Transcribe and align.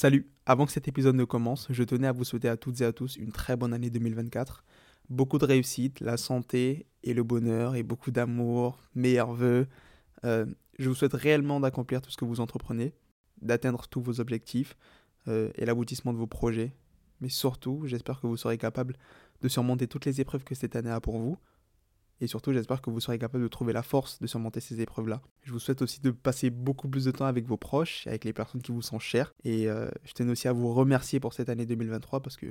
Salut, 0.00 0.30
avant 0.46 0.64
que 0.64 0.72
cet 0.72 0.88
épisode 0.88 1.14
ne 1.14 1.24
commence, 1.24 1.66
je 1.68 1.82
tenais 1.82 2.06
à 2.06 2.12
vous 2.12 2.24
souhaiter 2.24 2.48
à 2.48 2.56
toutes 2.56 2.80
et 2.80 2.86
à 2.86 2.92
tous 2.94 3.16
une 3.16 3.32
très 3.32 3.54
bonne 3.54 3.74
année 3.74 3.90
2024. 3.90 4.64
Beaucoup 5.10 5.36
de 5.36 5.44
réussite, 5.44 6.00
la 6.00 6.16
santé 6.16 6.86
et 7.02 7.12
le 7.12 7.22
bonheur 7.22 7.74
et 7.74 7.82
beaucoup 7.82 8.10
d'amour, 8.10 8.78
meilleurs 8.94 9.34
voeux. 9.34 9.66
Euh, 10.24 10.46
je 10.78 10.88
vous 10.88 10.94
souhaite 10.94 11.12
réellement 11.12 11.60
d'accomplir 11.60 12.00
tout 12.00 12.10
ce 12.10 12.16
que 12.16 12.24
vous 12.24 12.40
entreprenez, 12.40 12.94
d'atteindre 13.42 13.88
tous 13.88 14.00
vos 14.00 14.20
objectifs 14.20 14.74
euh, 15.28 15.50
et 15.56 15.66
l'aboutissement 15.66 16.14
de 16.14 16.18
vos 16.18 16.26
projets. 16.26 16.74
Mais 17.20 17.28
surtout, 17.28 17.82
j'espère 17.84 18.22
que 18.22 18.26
vous 18.26 18.38
serez 18.38 18.56
capable 18.56 18.96
de 19.42 19.48
surmonter 19.48 19.86
toutes 19.86 20.06
les 20.06 20.22
épreuves 20.22 20.44
que 20.44 20.54
cette 20.54 20.76
année 20.76 20.88
a 20.88 21.02
pour 21.02 21.18
vous. 21.18 21.36
Et 22.20 22.26
surtout, 22.26 22.52
j'espère 22.52 22.82
que 22.82 22.90
vous 22.90 23.00
serez 23.00 23.18
capable 23.18 23.42
de 23.44 23.48
trouver 23.48 23.72
la 23.72 23.82
force 23.82 24.18
de 24.20 24.26
surmonter 24.26 24.60
ces 24.60 24.80
épreuves-là. 24.80 25.22
Je 25.42 25.52
vous 25.52 25.58
souhaite 25.58 25.80
aussi 25.80 26.00
de 26.00 26.10
passer 26.10 26.50
beaucoup 26.50 26.88
plus 26.88 27.06
de 27.06 27.10
temps 27.10 27.24
avec 27.24 27.46
vos 27.46 27.56
proches, 27.56 28.06
avec 28.06 28.24
les 28.24 28.32
personnes 28.32 28.60
qui 28.60 28.72
vous 28.72 28.82
sont 28.82 28.98
chères. 28.98 29.32
Et 29.44 29.68
euh, 29.68 29.88
je 30.04 30.12
tenais 30.12 30.32
aussi 30.32 30.46
à 30.46 30.52
vous 30.52 30.72
remercier 30.72 31.18
pour 31.18 31.32
cette 31.32 31.48
année 31.48 31.64
2023 31.64 32.20
parce 32.20 32.36
que 32.36 32.46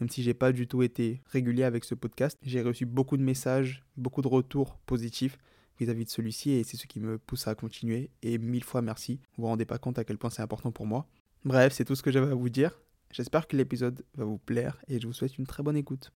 même 0.00 0.10
si 0.10 0.22
j'ai 0.22 0.34
pas 0.34 0.52
du 0.52 0.68
tout 0.68 0.82
été 0.82 1.22
régulier 1.26 1.64
avec 1.64 1.84
ce 1.84 1.94
podcast, 1.94 2.38
j'ai 2.42 2.60
reçu 2.60 2.84
beaucoup 2.84 3.16
de 3.16 3.22
messages, 3.22 3.82
beaucoup 3.96 4.20
de 4.20 4.28
retours 4.28 4.76
positifs 4.84 5.38
vis-à-vis 5.78 6.04
de 6.04 6.10
celui-ci 6.10 6.50
et 6.50 6.64
c'est 6.64 6.76
ce 6.76 6.86
qui 6.86 7.00
me 7.00 7.18
pousse 7.18 7.48
à 7.48 7.54
continuer. 7.54 8.10
Et 8.22 8.36
mille 8.36 8.64
fois 8.64 8.82
merci. 8.82 9.20
Vous 9.36 9.42
vous 9.42 9.48
rendez 9.48 9.64
pas 9.64 9.78
compte 9.78 9.98
à 9.98 10.04
quel 10.04 10.18
point 10.18 10.28
c'est 10.28 10.42
important 10.42 10.72
pour 10.72 10.86
moi. 10.86 11.06
Bref, 11.44 11.72
c'est 11.72 11.84
tout 11.84 11.94
ce 11.94 12.02
que 12.02 12.10
j'avais 12.10 12.30
à 12.30 12.34
vous 12.34 12.50
dire. 12.50 12.78
J'espère 13.12 13.46
que 13.46 13.56
l'épisode 13.56 14.04
va 14.16 14.24
vous 14.24 14.38
plaire 14.38 14.78
et 14.88 15.00
je 15.00 15.06
vous 15.06 15.12
souhaite 15.14 15.38
une 15.38 15.46
très 15.46 15.62
bonne 15.62 15.76
écoute. 15.76 16.12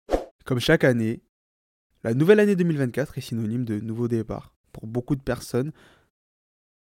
Comme 0.44 0.58
chaque 0.58 0.84
année, 0.84 1.20
la 2.04 2.14
nouvelle 2.14 2.40
année 2.40 2.56
2024 2.56 3.18
est 3.18 3.20
synonyme 3.20 3.64
de 3.64 3.80
nouveau 3.80 4.08
départ 4.08 4.52
pour 4.72 4.86
beaucoup 4.86 5.16
de 5.16 5.22
personnes. 5.22 5.72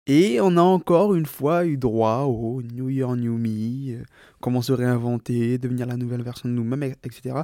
Et 0.07 0.39
on 0.41 0.57
a 0.59 0.63
encore 0.63 1.15
une 1.15 1.27
fois 1.27 1.65
eu 1.65 1.79
droit 1.79 2.25
au 2.25 2.63
New 2.63 2.91
Year, 2.91 3.17
New 3.17 3.39
Me, 3.39 4.01
euh, 4.01 4.05
comment 4.41 4.61
se 4.61 4.73
réinventer, 4.73 5.57
devenir 5.57 5.87
la 5.87 5.97
nouvelle 5.97 6.23
version 6.23 6.49
de 6.49 6.55
nous-mêmes, 6.55 6.83
etc. 6.83 7.43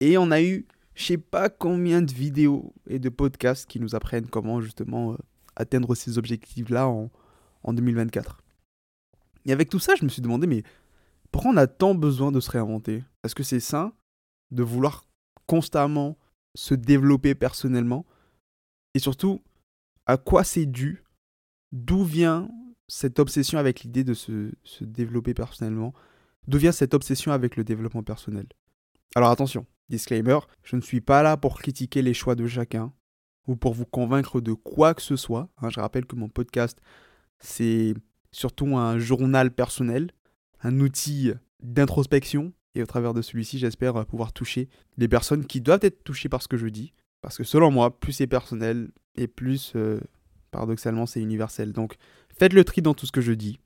Et 0.00 0.18
on 0.18 0.30
a 0.30 0.42
eu 0.42 0.66
je 0.94 1.04
sais 1.04 1.18
pas 1.18 1.48
combien 1.48 2.02
de 2.02 2.12
vidéos 2.12 2.74
et 2.86 2.98
de 2.98 3.08
podcasts 3.08 3.66
qui 3.66 3.80
nous 3.80 3.94
apprennent 3.94 4.26
comment 4.26 4.60
justement 4.60 5.12
euh, 5.12 5.16
atteindre 5.56 5.94
ces 5.94 6.18
objectifs-là 6.18 6.88
en, 6.88 7.10
en 7.62 7.72
2024. 7.72 8.42
Et 9.46 9.52
avec 9.52 9.70
tout 9.70 9.78
ça, 9.78 9.94
je 9.94 10.04
me 10.04 10.10
suis 10.10 10.22
demandé, 10.22 10.46
mais 10.46 10.62
pourquoi 11.30 11.52
on 11.52 11.56
a 11.56 11.66
tant 11.66 11.94
besoin 11.94 12.30
de 12.30 12.40
se 12.40 12.50
réinventer? 12.50 13.02
Est-ce 13.24 13.34
que 13.34 13.42
c'est 13.42 13.60
sain 13.60 13.92
de 14.50 14.62
vouloir 14.62 15.04
constamment 15.46 16.16
se 16.54 16.74
développer 16.74 17.34
personnellement 17.34 18.06
Et 18.94 18.98
surtout, 18.98 19.42
à 20.06 20.16
quoi 20.16 20.44
c'est 20.44 20.66
dû? 20.66 21.04
D'où 21.72 22.04
vient 22.04 22.50
cette 22.88 23.18
obsession 23.18 23.58
avec 23.58 23.82
l'idée 23.82 24.04
de 24.04 24.14
se, 24.14 24.52
se, 24.64 24.84
développer 24.84 25.34
personnellement? 25.34 25.94
D'où 26.46 26.58
vient 26.58 26.72
cette 26.72 26.94
obsession 26.94 27.32
avec 27.32 27.56
le 27.56 27.64
développement 27.64 28.02
personnel? 28.02 28.46
Alors 29.14 29.30
attention, 29.30 29.66
disclaimer, 29.88 30.38
je 30.62 30.76
ne 30.76 30.80
suis 30.82 31.00
pas 31.00 31.22
là 31.22 31.36
pour 31.36 31.58
critiquer 31.58 32.02
les 32.02 32.14
choix 32.14 32.34
de 32.34 32.46
chacun 32.46 32.92
ou 33.46 33.56
pour 33.56 33.72
vous 33.72 33.86
convaincre 33.86 34.40
de 34.40 34.52
quoi 34.52 34.94
que 34.94 35.02
ce 35.02 35.16
soit. 35.16 35.48
Hein, 35.58 35.70
je 35.70 35.80
rappelle 35.80 36.06
que 36.06 36.16
mon 36.16 36.28
podcast, 36.28 36.78
c'est 37.38 37.94
surtout 38.32 38.76
un 38.76 38.98
journal 38.98 39.54
personnel 39.54 40.10
un 40.62 40.80
outil 40.80 41.32
d'introspection. 41.62 42.52
Et 42.74 42.82
au 42.82 42.86
travers 42.86 43.12
de 43.14 43.22
celui-ci, 43.22 43.58
j'espère 43.58 44.06
pouvoir 44.06 44.32
toucher 44.32 44.68
les 44.96 45.08
personnes 45.08 45.46
qui 45.46 45.60
doivent 45.60 45.80
être 45.82 46.04
touchées 46.04 46.28
par 46.28 46.42
ce 46.42 46.48
que 46.48 46.56
je 46.56 46.68
dis. 46.68 46.92
Parce 47.20 47.36
que 47.36 47.44
selon 47.44 47.70
moi, 47.70 47.98
plus 47.98 48.12
c'est 48.12 48.26
personnel 48.26 48.90
et 49.14 49.28
plus, 49.28 49.72
euh, 49.76 50.00
paradoxalement, 50.50 51.06
c'est 51.06 51.20
universel. 51.20 51.72
Donc 51.72 51.96
faites 52.36 52.52
le 52.52 52.64
tri 52.64 52.82
dans 52.82 52.94
tout 52.94 53.06
ce 53.06 53.12
que 53.12 53.20
je 53.20 53.32
dis. 53.32 53.58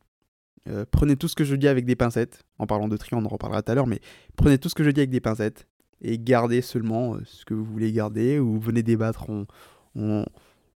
Euh, 0.69 0.85
prenez 0.91 1.17
tout 1.17 1.29
ce 1.29 1.37
que 1.37 1.45
je 1.45 1.55
dis 1.55 1.69
avec 1.69 1.85
des 1.85 1.97
pincettes. 1.97 2.45
En 2.59 2.67
parlant 2.67 2.89
de 2.89 2.97
tri, 2.97 3.15
on 3.15 3.25
en 3.25 3.29
reparlera 3.29 3.63
tout 3.63 3.73
à 3.73 3.75
l'heure, 3.75 3.87
mais 3.87 4.01
prenez 4.37 4.59
tout 4.59 4.69
ce 4.69 4.75
que 4.75 4.83
je 4.85 4.91
dis 4.91 5.01
avec 5.01 5.11
des 5.11 5.21
pincettes 5.21 5.67
et 6.03 6.19
gardez 6.19 6.61
seulement 6.61 7.15
euh, 7.15 7.21
ce 7.25 7.45
que 7.45 7.55
vous 7.55 7.65
voulez 7.65 7.93
garder 7.93 8.39
ou 8.39 8.59
venez 8.59 8.83
débattre. 8.83 9.31
On, 9.31 9.47
on, 9.95 10.27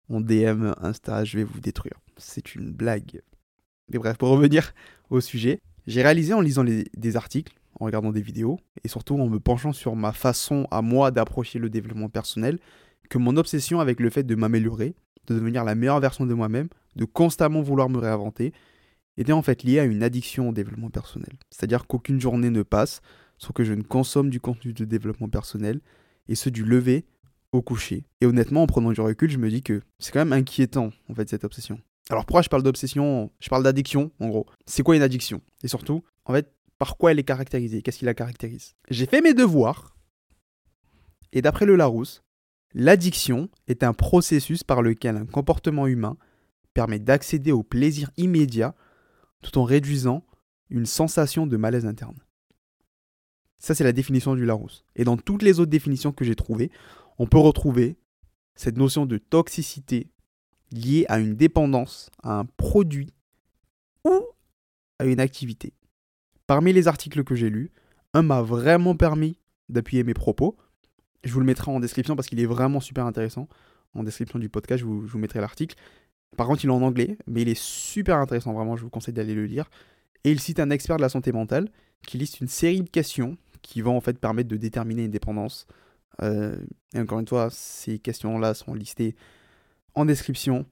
on 0.09 0.21
DM 0.21 0.73
Insta, 0.81 1.23
je 1.23 1.37
vais 1.37 1.43
vous 1.43 1.59
détruire. 1.59 1.99
C'est 2.17 2.55
une 2.55 2.71
blague. 2.71 3.21
Mais 3.89 3.97
bref, 3.97 4.17
pour 4.17 4.29
revenir 4.29 4.73
au 5.09 5.19
sujet, 5.19 5.59
j'ai 5.87 6.03
réalisé 6.03 6.33
en 6.33 6.41
lisant 6.41 6.63
des 6.63 7.15
articles, 7.17 7.53
en 7.79 7.85
regardant 7.85 8.11
des 8.11 8.21
vidéos, 8.21 8.59
et 8.83 8.87
surtout 8.87 9.19
en 9.19 9.27
me 9.27 9.39
penchant 9.39 9.73
sur 9.73 9.95
ma 9.95 10.11
façon 10.11 10.67
à 10.71 10.81
moi 10.81 11.11
d'approcher 11.11 11.59
le 11.59 11.69
développement 11.69 12.09
personnel, 12.09 12.59
que 13.09 13.17
mon 13.17 13.37
obsession 13.37 13.79
avec 13.79 13.99
le 13.99 14.09
fait 14.09 14.23
de 14.23 14.35
m'améliorer, 14.35 14.95
de 15.27 15.35
devenir 15.35 15.63
la 15.63 15.75
meilleure 15.75 15.99
version 15.99 16.25
de 16.25 16.33
moi-même, 16.33 16.69
de 16.95 17.05
constamment 17.05 17.61
vouloir 17.61 17.89
me 17.89 17.97
réinventer, 17.97 18.53
était 19.17 19.33
en 19.33 19.41
fait 19.41 19.63
liée 19.63 19.79
à 19.79 19.85
une 19.85 20.03
addiction 20.03 20.49
au 20.49 20.53
développement 20.53 20.89
personnel. 20.89 21.33
C'est-à-dire 21.49 21.87
qu'aucune 21.87 22.21
journée 22.21 22.49
ne 22.49 22.63
passe 22.63 23.01
sans 23.37 23.53
que 23.53 23.63
je 23.63 23.73
ne 23.73 23.81
consomme 23.83 24.29
du 24.29 24.39
contenu 24.39 24.73
de 24.73 24.85
développement 24.85 25.29
personnel, 25.29 25.79
et 26.27 26.35
ce 26.35 26.49
du 26.49 26.63
lever 26.63 27.05
au 27.51 27.61
coucher. 27.61 28.03
Et 28.21 28.25
honnêtement, 28.25 28.63
en 28.63 28.67
prenant 28.67 28.91
du 28.91 29.01
recul, 29.01 29.31
je 29.31 29.37
me 29.37 29.49
dis 29.49 29.63
que 29.63 29.81
c'est 29.97 30.11
quand 30.11 30.19
même 30.19 30.33
inquiétant, 30.33 30.91
en 31.09 31.15
fait, 31.15 31.27
cette 31.29 31.43
obsession. 31.43 31.79
Alors 32.11 32.25
pourquoi 32.25 32.41
je 32.41 32.49
parle 32.49 32.63
d'obsession? 32.63 33.31
Je 33.39 33.49
parle 33.49 33.63
d'addiction, 33.63 34.11
en 34.19 34.27
gros. 34.27 34.45
C'est 34.65 34.83
quoi 34.83 34.95
une 34.95 35.01
addiction? 35.01 35.41
Et 35.63 35.67
surtout, 35.67 36.03
en 36.25 36.33
fait, 36.33 36.53
par 36.79 36.97
quoi 36.97 37.11
elle 37.11 37.19
est 37.19 37.23
caractérisée 37.23 37.81
Qu'est-ce 37.81 37.99
qui 37.99 38.05
la 38.05 38.13
caractérise 38.13 38.75
J'ai 38.89 39.05
fait 39.05 39.21
mes 39.21 39.33
devoirs, 39.33 39.95
et 41.31 41.41
d'après 41.41 41.65
le 41.65 41.75
Larousse, 41.75 42.23
l'addiction 42.73 43.49
est 43.67 43.83
un 43.83 43.93
processus 43.93 44.63
par 44.63 44.81
lequel 44.81 45.17
un 45.17 45.25
comportement 45.25 45.85
humain 45.85 46.17
permet 46.73 46.99
d'accéder 46.99 47.51
au 47.51 47.61
plaisir 47.61 48.09
immédiat 48.17 48.75
tout 49.41 49.57
en 49.57 49.63
réduisant 49.63 50.25
une 50.69 50.85
sensation 50.85 51.47
de 51.47 51.57
malaise 51.57 51.85
interne. 51.85 52.17
Ça, 53.57 53.75
c'est 53.75 53.83
la 53.83 53.91
définition 53.91 54.35
du 54.35 54.45
Larousse. 54.45 54.85
Et 54.95 55.03
dans 55.03 55.17
toutes 55.17 55.43
les 55.43 55.59
autres 55.59 55.71
définitions 55.71 56.13
que 56.13 56.23
j'ai 56.23 56.35
trouvées, 56.35 56.71
on 57.17 57.27
peut 57.27 57.37
retrouver 57.37 57.97
cette 58.55 58.77
notion 58.77 59.05
de 59.05 59.17
toxicité 59.17 60.11
lié 60.71 61.05
à 61.09 61.19
une 61.19 61.35
dépendance, 61.35 62.09
à 62.23 62.39
un 62.39 62.45
produit 62.45 63.13
ou 64.05 64.21
à 64.99 65.05
une 65.05 65.19
activité. 65.19 65.73
Parmi 66.49 66.73
les 66.73 66.87
articles 66.87 67.23
que 67.23 67.35
j'ai 67.35 67.51
lus, 67.51 67.71
un 68.15 68.23
m'a 68.23 68.41
vraiment 68.41 68.95
permis 68.95 69.37
d'appuyer 69.69 70.03
mes 70.03 70.15
propos. 70.15 70.57
Je 71.23 71.31
vous 71.31 71.39
le 71.39 71.45
mettrai 71.45 71.69
en 71.69 71.79
description 71.79 72.15
parce 72.15 72.27
qu'il 72.27 72.39
est 72.39 72.47
vraiment 72.47 72.79
super 72.79 73.05
intéressant. 73.05 73.47
En 73.93 74.01
description 74.01 74.39
du 74.39 74.49
podcast, 74.49 74.79
je 74.79 74.85
vous, 74.85 75.19
mettrai 75.19 75.41
l'article. 75.41 75.75
Par 76.37 76.47
contre, 76.47 76.65
il 76.65 76.71
est 76.71 76.73
en 76.73 76.81
anglais, 76.81 77.19
mais 77.27 77.43
il 77.43 77.49
est 77.49 77.61
super 77.61 78.17
intéressant, 78.17 78.51
vraiment, 78.53 78.75
je 78.75 78.81
vous 78.81 78.89
conseille 78.89 79.13
d'aller 79.13 79.35
le 79.35 79.45
lire. 79.45 79.69
Et 80.23 80.31
il 80.31 80.39
cite 80.39 80.59
un 80.59 80.71
expert 80.71 80.97
de 80.97 81.03
la 81.03 81.09
santé 81.09 81.31
mentale 81.31 81.69
qui 82.07 82.17
liste 82.17 82.41
une 82.41 82.47
série 82.47 82.81
de 82.81 82.89
questions 82.89 83.37
qui 83.61 83.83
vont 83.83 83.95
en 83.95 84.01
fait 84.01 84.17
permettre 84.17 84.49
de 84.49 84.57
déterminer 84.57 85.03
une 85.03 85.11
dépendance. 85.11 85.67
Euh, 86.23 86.57
et 86.95 86.99
encore 86.99 87.19
une 87.19 87.27
fois, 87.27 87.49
ces 87.51 87.99
questions-là 87.99 88.55
sont 88.55 88.73
listées 88.73 89.15
en 89.93 90.03
description 90.03 90.65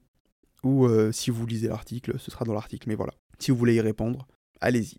ou 0.64 0.88
euh, 0.88 1.12
si 1.12 1.30
vous 1.30 1.46
lisez 1.46 1.68
l'article, 1.68 2.18
ce 2.18 2.32
sera 2.32 2.46
dans 2.46 2.56
l'article. 2.56 2.90
Mais 2.90 2.96
voilà, 2.96 3.14
si 3.38 3.52
vous 3.52 3.58
voulez 3.58 3.76
y 3.76 3.82
répondre, 3.82 4.26
allez-y. 4.60 4.98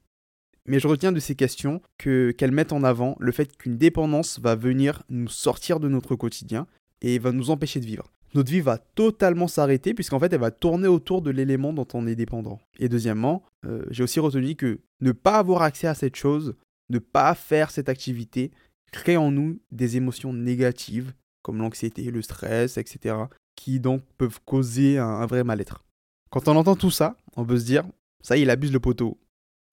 Mais 0.69 0.81
je 0.81 0.89
retiens 0.89 1.13
de 1.13 1.21
ces 1.21 1.35
questions 1.35 1.81
que 1.99 2.31
qu'elles 2.31 2.53
mettent 2.53 2.73
en 2.73 2.85
avant 2.85 3.17
le 3.19 3.33
fait 3.33 3.57
qu'une 3.57 3.77
dépendance 3.77 4.39
va 4.39 4.55
venir 4.55 5.03
nous 5.09 5.29
sortir 5.29 5.81
de 5.81 5.89
notre 5.89 6.15
quotidien 6.15 6.67
et 7.01 7.19
va 7.19 7.33
nous 7.33 7.51
empêcher 7.51 7.81
de 7.81 7.87
vivre. 7.87 8.13
Notre 8.35 8.51
vie 8.51 8.61
va 8.61 8.79
totalement 8.79 9.49
s'arrêter 9.49 9.95
puisqu'en 9.95 10.21
fait 10.21 10.33
elle 10.33 10.41
va 10.41 10.51
tourner 10.51 10.87
autour 10.87 11.23
de 11.23 11.31
l'élément 11.31 11.73
dont 11.73 11.89
on 11.95 12.07
est 12.07 12.15
dépendant. 12.15 12.61
Et 12.79 12.89
deuxièmement, 12.89 13.43
euh, 13.67 13.85
j'ai 13.91 14.03
aussi 14.03 14.21
retenu 14.21 14.55
que 14.55 14.81
ne 15.01 15.13
pas 15.13 15.39
avoir 15.39 15.63
accès 15.63 15.87
à 15.87 15.95
cette 15.95 16.17
chose, 16.17 16.55
ne 16.91 16.99
pas 16.99 17.35
faire 17.35 17.71
cette 17.71 17.89
activité, 17.89 18.51
crée 18.93 19.17
en 19.17 19.31
nous 19.31 19.59
des 19.73 19.97
émotions 19.97 20.33
négatives 20.33 21.15
comme 21.43 21.59
l'anxiété, 21.59 22.11
le 22.11 22.21
stress, 22.21 22.77
etc 22.77 23.15
qui 23.59 23.81
donc 23.81 24.03
peuvent 24.17 24.39
causer 24.45 24.99
un, 24.99 25.27
vrai 25.27 25.43
mal-être. 25.43 25.85
Quand 26.31 26.47
on 26.47 26.55
entend 26.55 26.77
tout 26.77 26.93
ça, 26.93 27.17
on 27.37 27.45
peut 27.45 27.59
se 27.59 27.65
dire, 27.65 27.85
ça 28.23 28.37
y 28.37 28.41
est, 28.41 28.43
il 28.45 28.51
abuse 28.51 28.73
le 28.73 28.79
poteau. 28.79 29.19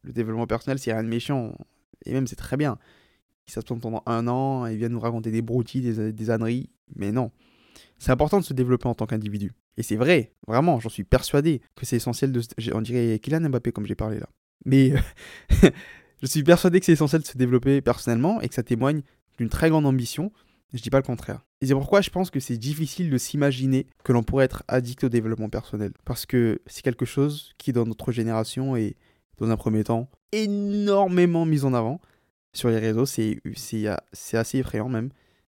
Le 0.05 0.13
développement 0.13 0.47
personnel, 0.47 0.79
c'est 0.79 0.93
rien 0.93 1.03
de 1.03 1.09
méchant. 1.09 1.53
Et 2.05 2.13
même, 2.13 2.27
c'est 2.27 2.35
très 2.35 2.57
bien. 2.57 2.77
Il 3.47 3.51
s'absente 3.51 3.81
pendant 3.81 4.03
un 4.05 4.27
an, 4.27 4.65
il 4.67 4.77
vient 4.77 4.89
nous 4.89 4.99
raconter 4.99 5.31
des 5.31 5.41
broutilles, 5.41 5.81
des, 5.81 6.13
des 6.13 6.29
âneries. 6.29 6.69
Mais 6.95 7.11
non. 7.11 7.31
C'est 7.97 8.11
important 8.11 8.39
de 8.39 8.45
se 8.45 8.53
développer 8.53 8.87
en 8.87 8.95
tant 8.95 9.05
qu'individu. 9.05 9.53
Et 9.77 9.83
c'est 9.83 9.95
vrai, 9.95 10.33
vraiment, 10.47 10.79
j'en 10.79 10.89
suis 10.89 11.03
persuadé 11.03 11.61
que 11.75 11.85
c'est 11.85 11.97
essentiel 11.97 12.31
de. 12.31 12.41
On 12.73 12.81
dirait 12.81 13.19
Kylian 13.19 13.49
Mbappé, 13.49 13.71
comme 13.71 13.85
j'ai 13.85 13.95
parlé 13.95 14.19
là. 14.19 14.29
Mais 14.65 14.93
je 16.21 16.27
suis 16.27 16.43
persuadé 16.43 16.79
que 16.79 16.85
c'est 16.85 16.93
essentiel 16.93 17.21
de 17.21 17.27
se 17.27 17.37
développer 17.37 17.81
personnellement 17.81 18.41
et 18.41 18.47
que 18.47 18.55
ça 18.55 18.63
témoigne 18.63 19.01
d'une 19.37 19.49
très 19.49 19.69
grande 19.69 19.85
ambition 19.85 20.31
je 20.75 20.81
dis 20.81 20.89
pas 20.89 20.97
le 20.97 21.03
contraire. 21.03 21.45
Et 21.61 21.67
c'est 21.67 21.73
pourquoi 21.73 22.01
je 22.01 22.09
pense 22.09 22.29
que 22.29 22.39
c'est 22.39 22.57
difficile 22.57 23.09
de 23.09 23.17
s'imaginer 23.17 23.87
que 24.03 24.11
l'on 24.11 24.23
pourrait 24.23 24.45
être 24.45 24.63
addict 24.67 25.03
au 25.05 25.09
développement 25.09 25.49
personnel. 25.49 25.91
Parce 26.03 26.25
que 26.25 26.61
c'est 26.65 26.81
quelque 26.81 27.05
chose 27.05 27.53
qui, 27.57 27.71
dans 27.71 27.85
notre 27.85 28.11
génération, 28.11 28.75
est, 28.75 28.95
dans 29.37 29.49
un 29.49 29.57
premier 29.57 29.83
temps, 29.83 30.09
énormément 30.31 31.45
mis 31.45 31.63
en 31.63 31.73
avant. 31.73 31.99
Sur 32.53 32.69
les 32.69 32.79
réseaux, 32.79 33.05
c'est 33.05 33.41
assez 34.33 34.59
effrayant 34.59 34.89
même. 34.89 35.09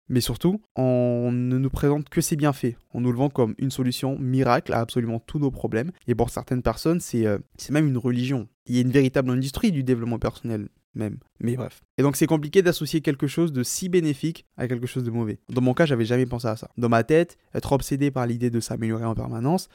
Mais 0.07 0.21
surtout, 0.21 0.61
on 0.75 1.31
ne 1.31 1.57
nous 1.57 1.69
présente 1.69 2.09
que 2.09 2.21
ses 2.21 2.35
bienfaits. 2.35 2.75
On 2.93 3.01
nous 3.01 3.11
le 3.11 3.17
vend 3.17 3.29
comme 3.29 3.55
une 3.57 3.71
solution 3.71 4.17
miracle 4.19 4.71
à 4.73 4.79
absolument 4.79 5.19
tous 5.19 5.39
nos 5.39 5.49
problèmes. 5.49 5.91
Et 6.07 6.13
pour 6.13 6.29
certaines 6.29 6.61
personnes, 6.61 6.99
c'est 6.99 7.25
euh, 7.25 7.39
même 7.71 7.87
une 7.87 7.97
religion. 7.97 8.47
il 8.67 8.75
y 8.75 8.77
a 8.77 8.81
une 8.81 8.91
véritable 8.91 9.31
industrie 9.31 9.71
du 9.71 9.83
développement 9.83 10.19
personnel 10.19 10.69
même. 10.95 11.17
Mais 11.39 11.55
bref. 11.55 11.83
Et 11.97 12.01
donc 12.01 12.15
c'est 12.15 12.25
compliqué 12.25 12.61
d'associer 12.61 13.01
quelque 13.01 13.27
chose 13.27 13.51
de 13.51 13.63
si 13.63 13.89
bénéfique 13.89 14.45
à 14.57 14.67
quelque 14.67 14.87
chose 14.87 15.03
de 15.03 15.11
mauvais. 15.11 15.39
Dans 15.49 15.61
mon 15.61 15.73
cas, 15.73 15.85
j'avais 15.85 16.05
jamais 16.05 16.25
pensé 16.25 16.47
à 16.47 16.55
ça. 16.55 16.69
Dans 16.77 16.89
ma 16.89 17.03
tête, 17.03 17.37
être 17.53 17.71
obsédé 17.73 18.11
par 18.11 18.25
l'idée 18.25 18.49
de 18.49 18.59
s'améliorer 18.59 19.05
en 19.05 19.15
permanence 19.15 19.69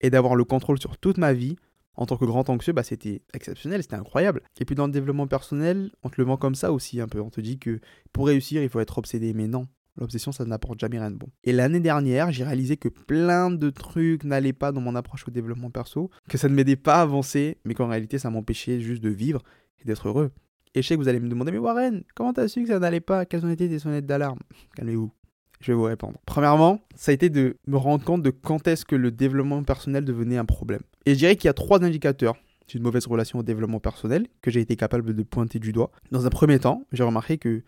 et 0.00 0.10
d'avoir 0.10 0.34
le 0.34 0.44
contrôle 0.44 0.78
sur 0.78 0.98
toute 0.98 1.18
ma 1.18 1.32
vie 1.32 1.56
en 1.96 2.06
tant 2.06 2.16
que 2.16 2.24
grand 2.24 2.48
anxieux, 2.50 2.72
bah, 2.72 2.82
c'était 2.82 3.22
exceptionnel, 3.32 3.82
c'était 3.82 3.96
incroyable. 3.96 4.42
Et 4.60 4.64
puis 4.64 4.74
dans 4.74 4.86
le 4.86 4.92
développement 4.92 5.26
personnel, 5.26 5.90
on 6.02 6.10
te 6.10 6.16
le 6.18 6.24
vend 6.24 6.36
comme 6.36 6.54
ça 6.54 6.72
aussi 6.72 7.00
un 7.00 7.08
peu. 7.08 7.20
On 7.20 7.30
te 7.30 7.40
dit 7.40 7.58
que 7.58 7.80
pour 8.12 8.26
réussir, 8.26 8.62
il 8.62 8.68
faut 8.68 8.80
être 8.80 8.98
obsédé. 8.98 9.32
Mais 9.32 9.46
non, 9.46 9.66
l'obsession, 9.96 10.32
ça 10.32 10.44
n'apporte 10.44 10.80
jamais 10.80 10.98
rien 10.98 11.10
de 11.10 11.16
bon. 11.16 11.28
Et 11.44 11.52
l'année 11.52 11.80
dernière, 11.80 12.32
j'ai 12.32 12.44
réalisé 12.44 12.76
que 12.76 12.88
plein 12.88 13.50
de 13.50 13.70
trucs 13.70 14.24
n'allaient 14.24 14.52
pas 14.52 14.72
dans 14.72 14.80
mon 14.80 14.94
approche 14.96 15.26
au 15.28 15.30
développement 15.30 15.70
perso, 15.70 16.10
que 16.28 16.38
ça 16.38 16.48
ne 16.48 16.54
m'aidait 16.54 16.76
pas 16.76 16.96
à 16.96 17.02
avancer, 17.02 17.58
mais 17.64 17.74
qu'en 17.74 17.88
réalité, 17.88 18.18
ça 18.18 18.30
m'empêchait 18.30 18.80
juste 18.80 19.02
de 19.02 19.10
vivre 19.10 19.42
et 19.80 19.84
d'être 19.84 20.08
heureux. 20.08 20.30
Et 20.74 20.82
je 20.82 20.88
sais 20.88 20.96
que 20.96 21.00
vous 21.00 21.08
allez 21.08 21.20
me 21.20 21.28
demander, 21.28 21.52
mais 21.52 21.58
Warren, 21.58 22.02
comment 22.16 22.32
t'as 22.32 22.48
su 22.48 22.62
que 22.62 22.68
ça 22.68 22.80
n'allait 22.80 23.00
pas? 23.00 23.26
Quelles 23.26 23.46
ont 23.46 23.50
été 23.50 23.68
tes 23.68 23.78
sonnettes 23.78 24.06
d'alarme? 24.06 24.40
Calmez-vous. 24.74 25.12
Je 25.60 25.70
vais 25.72 25.76
vous 25.76 25.84
répondre. 25.84 26.18
Premièrement, 26.26 26.80
ça 26.96 27.12
a 27.12 27.14
été 27.14 27.30
de 27.30 27.56
me 27.66 27.76
rendre 27.76 28.04
compte 28.04 28.22
de 28.22 28.30
quand 28.30 28.66
est-ce 28.66 28.84
que 28.84 28.96
le 28.96 29.10
développement 29.12 29.62
personnel 29.62 30.04
devenait 30.04 30.36
un 30.36 30.44
problème. 30.44 30.82
Et 31.06 31.14
je 31.14 31.18
dirais 31.18 31.36
qu'il 31.36 31.46
y 31.46 31.50
a 31.50 31.54
trois 31.54 31.82
indicateurs 31.82 32.36
d'une 32.68 32.82
mauvaise 32.82 33.06
relation 33.06 33.38
au 33.38 33.42
développement 33.42 33.80
personnel 33.80 34.26
que 34.40 34.50
j'ai 34.50 34.60
été 34.60 34.76
capable 34.76 35.14
de 35.14 35.22
pointer 35.22 35.58
du 35.58 35.72
doigt. 35.72 35.90
Dans 36.10 36.26
un 36.26 36.30
premier 36.30 36.58
temps, 36.58 36.86
j'ai 36.92 37.02
remarqué 37.02 37.38
que 37.38 37.62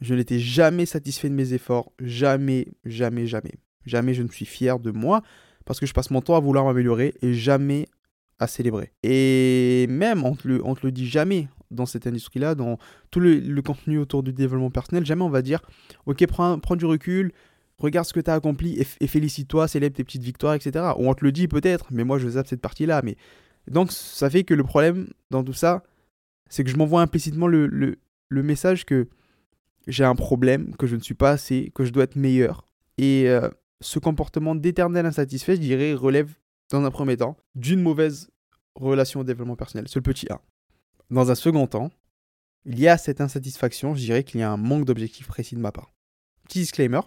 je 0.00 0.14
n'étais 0.14 0.38
jamais 0.38 0.86
satisfait 0.86 1.28
de 1.28 1.34
mes 1.34 1.52
efforts. 1.52 1.92
Jamais, 2.00 2.68
jamais, 2.84 3.26
jamais. 3.26 3.54
Jamais 3.84 4.14
je 4.14 4.22
ne 4.22 4.28
suis 4.28 4.46
fier 4.46 4.78
de 4.78 4.90
moi 4.90 5.22
parce 5.64 5.80
que 5.80 5.86
je 5.86 5.92
passe 5.92 6.10
mon 6.10 6.20
temps 6.20 6.36
à 6.36 6.40
vouloir 6.40 6.64
m'améliorer 6.64 7.14
et 7.22 7.34
jamais 7.34 7.88
à 8.38 8.46
célébrer. 8.46 8.92
Et 9.02 9.86
même, 9.88 10.24
on 10.24 10.34
te 10.34 10.46
le, 10.46 10.58
te 10.58 10.86
le 10.86 10.92
dit 10.92 11.08
jamais 11.08 11.48
dans 11.70 11.86
cette 11.86 12.06
industrie-là, 12.06 12.54
dans 12.54 12.78
tout 13.10 13.18
le, 13.18 13.60
contenu 13.62 13.98
autour 13.98 14.22
du 14.22 14.32
développement 14.32 14.70
personnel, 14.70 15.04
jamais 15.04 15.22
on 15.22 15.30
va 15.30 15.42
dire, 15.42 15.60
ok, 16.06 16.24
prends 16.26 16.76
du 16.76 16.84
recul, 16.84 17.32
regarde 17.78 18.06
ce 18.06 18.12
que 18.12 18.20
tu 18.20 18.30
as 18.30 18.34
accompli 18.34 18.78
et, 19.00 19.06
félicite-toi, 19.06 19.68
célèbre 19.68 19.96
tes 19.96 20.04
petites 20.04 20.22
victoires, 20.22 20.54
etc. 20.54 20.84
Ou 20.96 21.08
on 21.08 21.14
te 21.14 21.24
le 21.24 21.32
dit 21.32 21.48
peut-être, 21.48 21.86
mais 21.90 22.04
moi 22.04 22.18
je 22.18 22.28
zappe 22.28 22.46
cette 22.46 22.60
partie-là. 22.60 23.02
Mais... 23.02 23.16
Donc 23.68 23.92
ça 23.92 24.30
fait 24.30 24.44
que 24.44 24.54
le 24.54 24.64
problème 24.64 25.08
dans 25.30 25.44
tout 25.44 25.52
ça, 25.52 25.82
c'est 26.48 26.64
que 26.64 26.70
je 26.70 26.76
m'envoie 26.76 27.02
implicitement 27.02 27.46
le, 27.46 27.98
message 28.30 28.84
que 28.84 29.08
j'ai 29.86 30.04
un 30.04 30.14
problème, 30.14 30.74
que 30.76 30.86
je 30.86 30.96
ne 30.96 31.00
suis 31.00 31.14
pas 31.14 31.30
assez, 31.30 31.70
que 31.74 31.84
je 31.84 31.92
dois 31.92 32.04
être 32.04 32.16
meilleur. 32.16 32.66
Et 32.98 33.28
euh, 33.28 33.48
ce 33.80 33.98
comportement 33.98 34.54
d'éternel 34.54 35.06
insatisfait, 35.06 35.56
je 35.56 35.60
dirais, 35.60 35.94
relève 35.94 36.34
dans 36.70 36.84
un 36.84 36.90
premier 36.90 37.16
temps 37.16 37.36
d'une 37.54 37.82
mauvaise 37.82 38.30
relation 38.74 39.20
au 39.20 39.24
développement 39.24 39.56
personnel. 39.56 39.86
C'est 39.88 39.96
le 39.96 40.02
petit 40.02 40.30
A. 40.30 40.40
Dans 41.10 41.30
un 41.30 41.34
second 41.34 41.66
temps, 41.66 41.90
il 42.64 42.80
y 42.80 42.88
a 42.88 42.98
cette 42.98 43.20
insatisfaction, 43.20 43.94
je 43.94 44.00
dirais 44.00 44.24
qu'il 44.24 44.40
y 44.40 44.42
a 44.42 44.50
un 44.50 44.56
manque 44.56 44.84
d'objectifs 44.84 45.28
précis 45.28 45.54
de 45.54 45.60
ma 45.60 45.70
part. 45.70 45.92
Petit 46.44 46.60
disclaimer, 46.60 47.00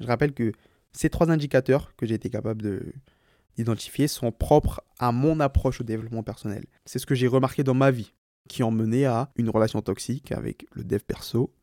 je 0.00 0.06
rappelle 0.06 0.32
que 0.32 0.52
ces 0.92 1.10
trois 1.10 1.30
indicateurs 1.30 1.94
que 1.96 2.06
j'ai 2.06 2.14
été 2.14 2.30
capable 2.30 2.92
d'identifier 3.56 4.08
sont 4.08 4.32
propres 4.32 4.82
à 4.98 5.12
mon 5.12 5.40
approche 5.40 5.80
au 5.80 5.84
développement 5.84 6.22
personnel. 6.22 6.64
C'est 6.84 6.98
ce 6.98 7.06
que 7.06 7.14
j'ai 7.14 7.26
remarqué 7.26 7.64
dans 7.64 7.74
ma 7.74 7.90
vie, 7.90 8.12
qui 8.48 8.62
ont 8.62 8.70
mené 8.70 9.06
à 9.06 9.30
une 9.36 9.50
relation 9.50 9.80
toxique 9.80 10.32
avec 10.32 10.66
le 10.72 10.84
dev 10.84 11.00
perso. 11.00 11.54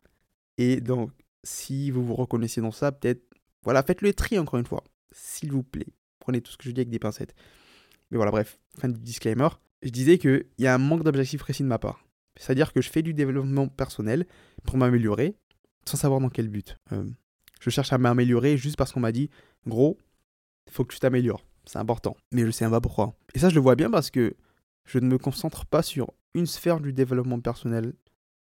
Et 0.58 0.82
donc, 0.82 1.12
si 1.44 1.92
vous 1.92 2.04
vous 2.04 2.16
reconnaissez 2.16 2.62
dans 2.62 2.72
ça, 2.72 2.92
peut-être, 2.92 3.24
voilà, 3.64 3.84
faites 3.84 4.02
le 4.02 4.14
tri 4.14 4.40
encore 4.40 4.60
une 4.60 4.66
fois, 4.66 4.84
s'il 5.12 5.52
vous 5.52 5.64
plaît. 5.64 5.94
Prenez 6.20 6.42
tout 6.42 6.52
ce 6.52 6.58
que 6.58 6.66
je 6.66 6.72
dis 6.72 6.82
avec 6.82 6.90
des 6.90 7.00
pincettes. 7.00 7.36
Mais 8.12 8.18
voilà, 8.18 8.32
bref, 8.32 8.60
fin 8.78 8.90
du 8.90 9.00
disclaimer 9.00 9.50
je 9.82 9.90
disais 9.90 10.18
qu'il 10.18 10.46
y 10.58 10.68
a 10.68 10.74
un 10.74 10.78
manque 10.78 11.04
d'objectif 11.04 11.42
précis 11.42 11.64
de 11.64 11.68
ma 11.68 11.80
part. 11.80 12.06
C'est-à-dire 12.36 12.74
que 12.74 12.82
je 12.82 12.90
fais 12.90 13.02
du 13.02 13.14
développement 13.14 13.68
personnel 13.68 14.26
pour 14.64 14.78
m'améliorer, 14.78 15.36
sans 15.86 15.98
savoir 15.98 16.20
dans 16.20 16.30
quel 16.30 16.48
but. 16.48 16.78
Euh, 16.92 17.06
je 17.60 17.70
cherche 17.70 17.94
à 17.94 17.98
m'améliorer 17.98 18.58
juste 18.58 18.78
parce 18.78 18.92
qu'on 18.92 19.00
m'a 19.00 19.12
dit, 19.12 19.30
gros, 19.68 19.98
il 20.68 20.74
faut 20.74 20.86
que 20.86 20.94
tu 20.94 21.00
t'améliores. 21.00 21.46
C'est 21.66 21.80
important. 21.80 22.16
Mais 22.32 22.46
je 22.46 22.52
sais 22.52 22.68
pas 22.70 22.82
pourquoi. 22.82 23.14
Et 23.36 23.40
ça, 23.40 23.50
je 23.50 23.56
le 23.56 23.62
vois 23.62 23.76
bien 23.76 23.92
parce 23.92 24.10
que 24.10 24.36
je 24.86 25.00
ne 25.00 25.08
me 25.08 25.18
concentre 25.18 25.66
pas 25.66 25.84
sur 25.84 26.12
une 26.34 26.48
sphère 26.48 26.80
du 26.80 26.94
développement 26.94 27.40
personnel 27.40 27.94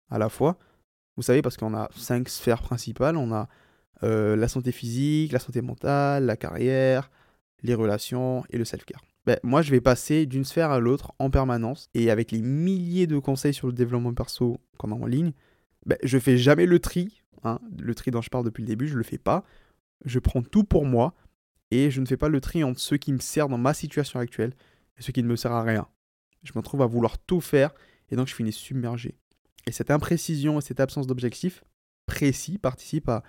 à 0.10 0.18
la 0.18 0.30
fois. 0.30 0.58
Vous 1.16 1.24
savez, 1.24 1.42
parce 1.42 1.58
qu'on 1.58 1.74
a 1.74 1.90
cinq 1.96 2.28
sphères 2.28 2.62
principales. 2.62 3.18
On 3.18 3.32
a 3.32 3.48
euh, 4.04 4.36
la 4.36 4.48
santé 4.48 4.72
physique, 4.72 5.32
la 5.32 5.40
santé 5.40 5.62
mentale, 5.62 6.26
la 6.26 6.36
carrière, 6.36 7.12
les 7.62 7.76
relations 7.76 8.44
et 8.50 8.58
le 8.58 8.66
self-care. 8.66 9.02
Ben, 9.26 9.38
moi, 9.44 9.62
je 9.62 9.72
vais 9.72 9.80
passer 9.80 10.26
d'une 10.26 10.44
sphère 10.44 10.72
à 10.72 10.80
l'autre 10.80 11.14
en 11.20 11.30
permanence. 11.30 11.90
Et 11.94 12.12
avec 12.12 12.32
les 12.32 12.42
milliers 12.42 13.08
de 13.08 13.18
conseils 13.20 13.54
sur 13.54 13.68
le 13.68 13.74
développement 13.74 14.14
perso 14.14 14.60
qu'on 14.78 14.92
a 14.92 14.96
en 14.96 15.06
ligne, 15.06 15.32
ben, 15.86 15.98
je 16.04 16.20
fais 16.20 16.38
jamais 16.38 16.66
le 16.66 16.80
tri. 16.80 17.23
Hein. 17.44 17.60
le 17.80 17.94
tri 17.96 18.12
dont 18.12 18.22
je 18.22 18.30
parle 18.30 18.46
depuis 18.46 18.62
le 18.62 18.68
début, 18.68 18.88
je 18.88 18.98
le 18.98 19.04
fais 19.04 19.18
pas. 19.18 19.44
Je 20.06 20.20
prends 20.20 20.42
tout 20.42 20.64
pour 20.64 20.86
moi 20.86 21.14
et 21.72 21.92
je 21.92 22.02
ne 22.02 22.06
fais 22.06 22.18
pas 22.18 22.30
le 22.30 22.42
tri 22.42 22.64
entre 22.64 22.80
ce 22.80 22.96
qui 22.96 23.14
me 23.14 23.20
sert 23.20 23.50
dans 23.50 23.58
ma 23.58 23.74
situation 23.74 24.20
actuelle 24.20 24.54
et 24.98 25.02
ce 25.02 25.12
qui 25.12 25.24
ne 25.24 25.28
me 25.28 25.36
sert 25.36 25.52
à 25.52 25.64
rien. 25.64 25.88
Je 26.44 26.52
me 26.56 26.62
trouve 26.62 26.82
à 26.82 26.86
vouloir 26.86 27.18
tout 27.18 27.42
faire 27.42 27.74
et 28.10 28.16
donc 28.16 28.28
je 28.28 28.36
finis 28.36 28.52
submergé. 28.52 29.16
Et 29.66 29.72
cette 29.72 29.92
imprécision 29.92 30.60
et 30.60 30.62
cette 30.62 30.80
absence 30.80 31.08
d'objectif 31.08 31.64
précis 32.06 32.58
participe 32.58 33.10
à 33.10 33.24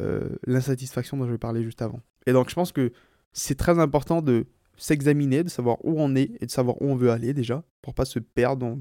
euh, 0.00 0.28
l'insatisfaction 0.46 1.16
dont 1.16 1.26
je 1.26 1.34
parler 1.36 1.64
juste 1.64 1.82
avant. 1.82 2.00
Et 2.26 2.32
donc 2.32 2.50
je 2.50 2.54
pense 2.54 2.72
que 2.72 2.92
c'est 3.32 3.56
très 3.56 3.78
important 3.78 4.22
de 4.22 4.46
s'examiner, 4.76 5.42
de 5.42 5.48
savoir 5.48 5.84
où 5.84 6.00
on 6.00 6.14
est 6.14 6.30
et 6.40 6.46
de 6.46 6.50
savoir 6.50 6.80
où 6.80 6.86
on 6.86 6.94
veut 6.94 7.10
aller 7.10 7.34
déjà, 7.34 7.64
pour 7.82 7.94
pas 7.94 8.04
se 8.04 8.18
perdre 8.18 8.80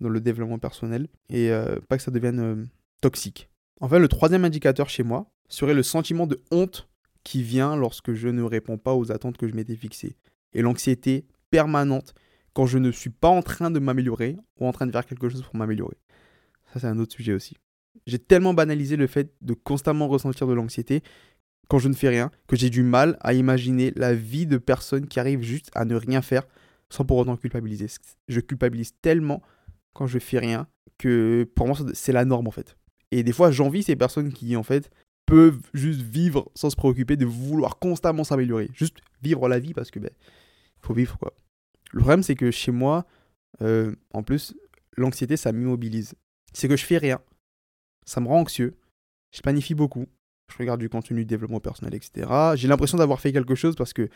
dans, 0.00 0.08
le 0.10 0.20
développement 0.20 0.58
personnel 0.58 1.08
et 1.28 1.50
euh, 1.50 1.76
pas 1.88 1.96
que 1.96 2.02
ça 2.02 2.10
devienne 2.10 2.40
euh, 2.40 2.64
toxique. 3.00 3.48
Enfin, 3.80 3.98
le 3.98 4.08
troisième 4.08 4.44
indicateur 4.44 4.88
chez 4.88 5.02
moi 5.02 5.30
serait 5.48 5.74
le 5.74 5.82
sentiment 5.82 6.26
de 6.26 6.40
honte 6.50 6.88
qui 7.24 7.42
vient 7.42 7.76
lorsque 7.76 8.12
je 8.12 8.28
ne 8.28 8.42
réponds 8.42 8.78
pas 8.78 8.94
aux 8.94 9.12
attentes 9.12 9.36
que 9.36 9.48
je 9.48 9.54
m'étais 9.54 9.76
fixées. 9.76 10.16
Et 10.52 10.62
l'anxiété 10.62 11.26
permanente 11.50 12.14
quand 12.54 12.66
je 12.66 12.78
ne 12.78 12.90
suis 12.90 13.10
pas 13.10 13.28
en 13.28 13.42
train 13.42 13.70
de 13.70 13.78
m'améliorer 13.78 14.36
ou 14.58 14.66
en 14.66 14.72
train 14.72 14.86
de 14.86 14.92
faire 14.92 15.06
quelque 15.06 15.28
chose 15.28 15.42
pour 15.42 15.56
m'améliorer. 15.56 15.96
Ça, 16.72 16.80
c'est 16.80 16.86
un 16.86 16.98
autre 16.98 17.12
sujet 17.12 17.32
aussi. 17.32 17.56
J'ai 18.06 18.18
tellement 18.18 18.54
banalisé 18.54 18.96
le 18.96 19.06
fait 19.06 19.32
de 19.42 19.54
constamment 19.54 20.08
ressentir 20.08 20.46
de 20.46 20.54
l'anxiété 20.54 21.02
quand 21.68 21.78
je 21.78 21.88
ne 21.88 21.94
fais 21.94 22.08
rien, 22.08 22.30
que 22.46 22.56
j'ai 22.56 22.70
du 22.70 22.82
mal 22.82 23.18
à 23.20 23.34
imaginer 23.34 23.92
la 23.94 24.14
vie 24.14 24.46
de 24.46 24.56
personnes 24.56 25.06
qui 25.06 25.20
arrivent 25.20 25.42
juste 25.42 25.70
à 25.74 25.84
ne 25.84 25.94
rien 25.94 26.22
faire 26.22 26.44
sans 26.88 27.04
pour 27.04 27.18
autant 27.18 27.36
culpabiliser. 27.36 27.86
Je 28.28 28.40
culpabilise 28.40 28.94
tellement 29.02 29.42
quand 29.92 30.06
je 30.06 30.18
fais 30.18 30.38
rien 30.38 30.66
que 30.96 31.46
pour 31.54 31.66
moi 31.66 31.76
c'est 31.92 32.12
la 32.12 32.24
norme 32.24 32.48
en 32.48 32.50
fait. 32.50 32.76
Et 33.10 33.22
des 33.22 33.32
fois 33.32 33.50
j'envie 33.50 33.82
ces 33.82 33.96
personnes 33.96 34.32
qui 34.32 34.56
en 34.56 34.62
fait 34.62 34.90
peuvent 35.26 35.60
juste 35.74 36.00
vivre 36.00 36.50
sans 36.54 36.70
se 36.70 36.76
préoccuper 36.76 37.16
de 37.16 37.26
vouloir 37.26 37.78
constamment 37.78 38.24
s'améliorer. 38.24 38.70
Juste 38.72 38.98
vivre 39.22 39.48
la 39.48 39.58
vie 39.58 39.74
parce 39.74 39.90
que 39.90 39.98
ben 39.98 40.10
faut 40.80 40.94
vivre 40.94 41.18
quoi. 41.18 41.34
Le 41.92 42.00
problème 42.00 42.22
c'est 42.22 42.34
que 42.34 42.50
chez 42.50 42.72
moi, 42.72 43.06
euh, 43.62 43.94
en 44.12 44.22
plus, 44.22 44.54
l'anxiété 44.96 45.36
ça 45.36 45.52
m'immobilise. 45.52 46.14
C'est 46.52 46.68
que 46.68 46.76
je 46.76 46.84
fais 46.84 46.98
rien. 46.98 47.20
Ça 48.06 48.20
me 48.20 48.28
rend 48.28 48.40
anxieux. 48.40 48.76
Je 49.34 49.40
planifie 49.42 49.74
beaucoup 49.74 50.06
je 50.52 50.58
regarde 50.58 50.80
du 50.80 50.88
contenu 50.88 51.24
de 51.24 51.28
développement 51.28 51.60
personnel, 51.60 51.94
etc. 51.94 52.28
J'ai 52.54 52.68
l'impression 52.68 52.98
d'avoir 52.98 53.20
fait 53.20 53.32
quelque 53.32 53.54
chose 53.54 53.76
parce 53.76 53.92
que 53.92 54.08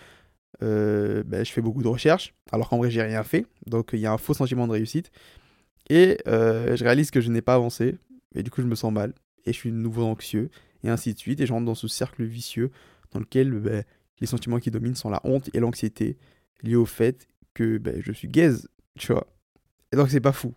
euh, 0.63 1.23
ben, 1.25 1.45
je 1.45 1.53
fais 1.53 1.61
beaucoup 1.61 1.83
de 1.83 1.89
recherches, 1.89 2.35
alors 2.51 2.69
qu'en 2.69 2.79
vrai, 2.79 2.91
j'ai 2.91 3.03
rien 3.03 3.23
fait. 3.23 3.47
Donc, 3.67 3.91
il 3.93 4.01
y 4.01 4.07
a 4.07 4.13
un 4.13 4.19
faux 4.19 4.35
sentiment 4.35 4.67
de 4.67 4.73
réussite. 4.73 5.11
Et 5.89 6.19
euh, 6.27 6.77
je 6.77 6.85
réalise 6.85 7.11
que 7.11 7.21
je 7.21 7.31
n'ai 7.31 7.43
pas 7.43 7.55
avancé. 7.55 7.97
Et 8.35 8.43
du 8.43 8.51
coup, 8.51 8.62
je 8.62 8.67
me 8.67 8.75
sens 8.75 8.93
mal. 8.93 9.15
Et 9.45 9.53
je 9.53 9.59
suis 9.59 9.71
de 9.71 9.77
nouveau 9.77 10.05
anxieux. 10.05 10.51
Et 10.85 10.89
ainsi 10.89 11.15
de 11.15 11.19
suite. 11.19 11.41
Et 11.41 11.47
je 11.47 11.53
rentre 11.53 11.67
dans 11.67 11.75
ce 11.75 11.89
cercle 11.89 12.25
vicieux 12.25 12.71
dans 13.12 13.21
lequel 13.21 13.51
ben, 13.53 13.85
les 14.21 14.27
sentiments 14.27 14.59
qui 14.59 14.71
dominent 14.71 14.95
sont 14.95 15.11
la 15.11 15.21
honte 15.25 15.51
et 15.55 15.61
l'anxiété 15.61 16.17
liés 16.62 16.77
au 16.77 16.87
fait 16.87 17.29
que 17.55 17.79
ben, 17.79 18.01
je 18.01 18.12
suis 18.12 18.29
gaze. 18.29 18.69
Tu 18.99 19.12
vois. 19.12 19.27
Et 19.93 19.97
donc, 19.97 20.11
c'est 20.11 20.21
pas 20.21 20.33
fou. 20.33 20.55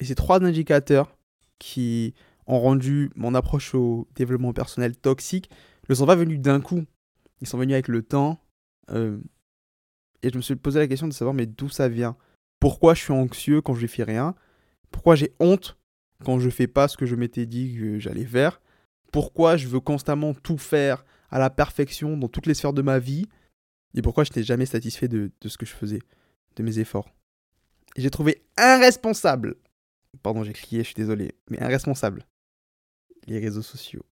Et 0.00 0.04
ces 0.04 0.14
trois 0.14 0.42
indicateurs 0.42 1.16
qui 1.58 2.14
ont 2.46 2.58
rendu 2.58 3.10
mon 3.14 3.34
approche 3.34 3.74
au 3.74 4.08
développement 4.14 4.52
personnel 4.52 4.96
toxique 4.96 5.50
ne 5.88 5.94
sont 5.94 6.06
pas 6.06 6.16
venus 6.16 6.40
d'un 6.40 6.60
coup. 6.60 6.84
Ils 7.40 7.46
sont 7.46 7.58
venus 7.58 7.74
avec 7.74 7.88
le 7.88 8.02
temps. 8.02 8.38
Euh, 8.90 9.18
et 10.22 10.30
je 10.30 10.36
me 10.36 10.42
suis 10.42 10.56
posé 10.56 10.78
la 10.78 10.88
question 10.88 11.08
de 11.08 11.12
savoir 11.12 11.34
mais 11.34 11.46
d'où 11.46 11.68
ça 11.68 11.88
vient? 11.88 12.16
Pourquoi 12.60 12.94
je 12.94 13.02
suis 13.02 13.12
anxieux 13.12 13.60
quand 13.60 13.74
je 13.74 13.82
ne 13.82 13.86
fais 13.86 14.02
rien? 14.02 14.34
Pourquoi 14.90 15.14
j'ai 15.14 15.32
honte 15.38 15.77
quand 16.24 16.38
je 16.38 16.50
fais 16.50 16.66
pas 16.66 16.88
ce 16.88 16.96
que 16.96 17.06
je 17.06 17.14
m'étais 17.14 17.46
dit 17.46 17.76
que 17.76 17.98
j'allais 17.98 18.24
faire 18.24 18.60
Pourquoi 19.12 19.56
je 19.56 19.68
veux 19.68 19.80
constamment 19.80 20.34
tout 20.34 20.58
faire 20.58 21.04
à 21.30 21.38
la 21.38 21.50
perfection 21.50 22.16
dans 22.16 22.28
toutes 22.28 22.46
les 22.46 22.54
sphères 22.54 22.72
de 22.72 22.82
ma 22.82 22.98
vie 22.98 23.26
Et 23.94 24.02
pourquoi 24.02 24.24
je 24.24 24.30
n'étais 24.30 24.42
jamais 24.42 24.66
satisfait 24.66 25.08
de, 25.08 25.30
ce 25.44 25.56
que 25.56 25.66
je 25.66 25.74
faisais, 25.74 26.00
de 26.56 26.62
mes 26.62 26.78
efforts 26.78 27.08
J'ai 27.96 28.10
trouvé 28.10 28.42
irresponsable 28.58 29.56
pardon 30.22 30.42
j'ai 30.42 30.52
crié, 30.52 30.82
je 30.82 30.88
suis 30.88 30.94
désolé, 30.94 31.34
mais 31.50 31.58
irresponsable 31.58 32.26
les 33.26 33.38
réseaux 33.38 33.62
sociaux. 33.62 34.04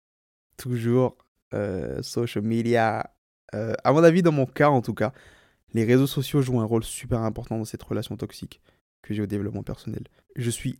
Toujours 0.57 1.17
euh, 1.53 2.01
social 2.01 2.43
media. 2.43 3.13
Euh, 3.53 3.74
à 3.83 3.93
mon 3.93 4.03
avis, 4.03 4.21
dans 4.21 4.31
mon 4.31 4.45
cas 4.45 4.69
en 4.69 4.81
tout 4.81 4.93
cas, 4.93 5.13
les 5.74 5.85
réseaux 5.85 6.07
sociaux 6.07 6.41
jouent 6.41 6.59
un 6.59 6.65
rôle 6.65 6.83
super 6.83 7.21
important 7.21 7.57
dans 7.57 7.65
cette 7.65 7.83
relation 7.83 8.17
toxique 8.17 8.62
que 9.01 9.13
j'ai 9.13 9.21
au 9.21 9.25
développement 9.25 9.63
personnel. 9.63 10.03
Je 10.35 10.50
suis 10.50 10.79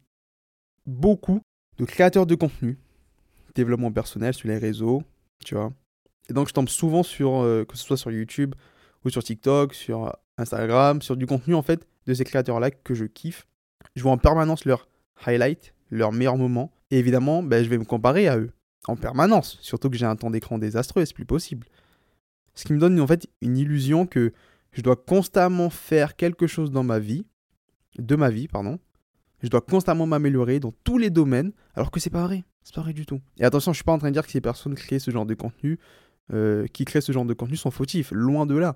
beaucoup 0.86 1.42
de 1.77 1.86
créateurs 1.86 2.25
de 2.25 2.36
contenu, 2.36 2.77
développement 3.56 3.92
personnel 3.92 4.34
sur 4.34 4.48
les 4.48 4.58
réseaux, 4.58 5.04
tu 5.44 5.56
vois. 5.56 5.72
Et 6.30 6.34
donc 6.34 6.48
je 6.48 6.54
tombe 6.54 6.70
souvent 6.70 7.04
sur, 7.04 7.42
euh, 7.42 7.65
que 7.65 7.77
ce 7.77 7.84
soit 7.84 7.98
sur 7.98 8.12
YouTube 8.12 8.56
ou 9.04 9.10
sur 9.10 9.24
TikTok, 9.24 9.74
sur 9.74 10.15
Instagram, 10.38 11.01
sur 11.01 11.15
du 11.18 11.25
contenu 11.25 11.54
en 11.54 11.62
fait 11.62 11.86
de 12.08 12.13
ces 12.13 12.24
créateurs-là 12.24 12.72
que 12.72 12.94
je 12.94 13.06
kiffe. 13.06 13.48
Je 13.96 14.04
vois 14.04 14.12
en 14.12 14.18
permanence 14.18 14.65
leurs 14.65 14.88
highlights, 15.25 15.74
leurs 15.92 16.12
meilleurs 16.12 16.38
moments. 16.38 16.72
Et 16.92 17.00
évidemment, 17.00 17.44
ben, 17.44 17.63
je 17.63 17.70
vais 17.70 17.77
me 17.77 17.86
comparer 17.86 18.27
à 18.27 18.38
eux 18.38 18.51
en 18.88 18.96
permanence. 18.96 19.58
Surtout 19.62 19.89
que 19.89 19.98
j'ai 19.98 20.06
un 20.06 20.15
temps 20.15 20.30
d'écran 20.30 20.58
désastreux, 20.58 21.06
c'est 21.06 21.15
plus 21.15 21.25
possible. 21.25 21.68
Ce 22.54 22.65
qui 22.65 22.74
me 22.74 22.80
donne 22.80 23.00
en 23.00 23.08
fait 23.08 23.27
une 23.42 23.58
illusion 23.58 24.06
que 24.06 24.34
je 24.72 24.82
dois 24.82 24.96
constamment 24.96 25.70
faire 25.70 26.15
quelque 26.15 26.48
chose 26.48 26.72
dans 26.72 26.84
ma 26.84 27.00
vie, 27.00 27.25
de 27.98 28.15
ma 28.15 28.30
vie, 28.30 28.48
pardon. 28.48 28.80
Je 29.46 29.50
dois 29.52 29.62
constamment 29.62 30.08
m'améliorer 30.08 30.60
dans 30.60 30.74
tous 30.84 30.98
les 30.98 31.12
domaines, 31.12 31.52
alors 31.75 31.92
que 31.92 32.00
c'est 32.00 32.10
pas 32.10 32.25
vrai. 32.25 32.44
C'est 32.64 32.74
pas 32.74 32.82
vrai 32.82 32.94
du 32.94 33.06
tout. 33.06 33.22
Et 33.38 33.44
attention, 33.44 33.74
je 33.74 33.75
suis 33.75 33.84
pas 33.84 33.92
en 33.92 34.00
train 34.00 34.08
de 34.08 34.14
dire 34.14 34.25
que 34.25 34.32
ces 34.32 34.42
personnes 34.42 34.74
créent 34.74 34.98
ce 34.98 35.12
genre 35.12 35.28
de 35.28 35.36
contenu, 35.36 35.78
euh, 36.34 36.66
qui 36.66 36.84
créent 36.84 37.00
ce 37.00 37.12
genre 37.12 37.25
de 37.25 37.34
contenu 37.36 37.56
sont 37.56 37.70
fautifs. 37.70 38.10
Loin 38.10 38.48
de 38.48 38.56
là. 38.56 38.75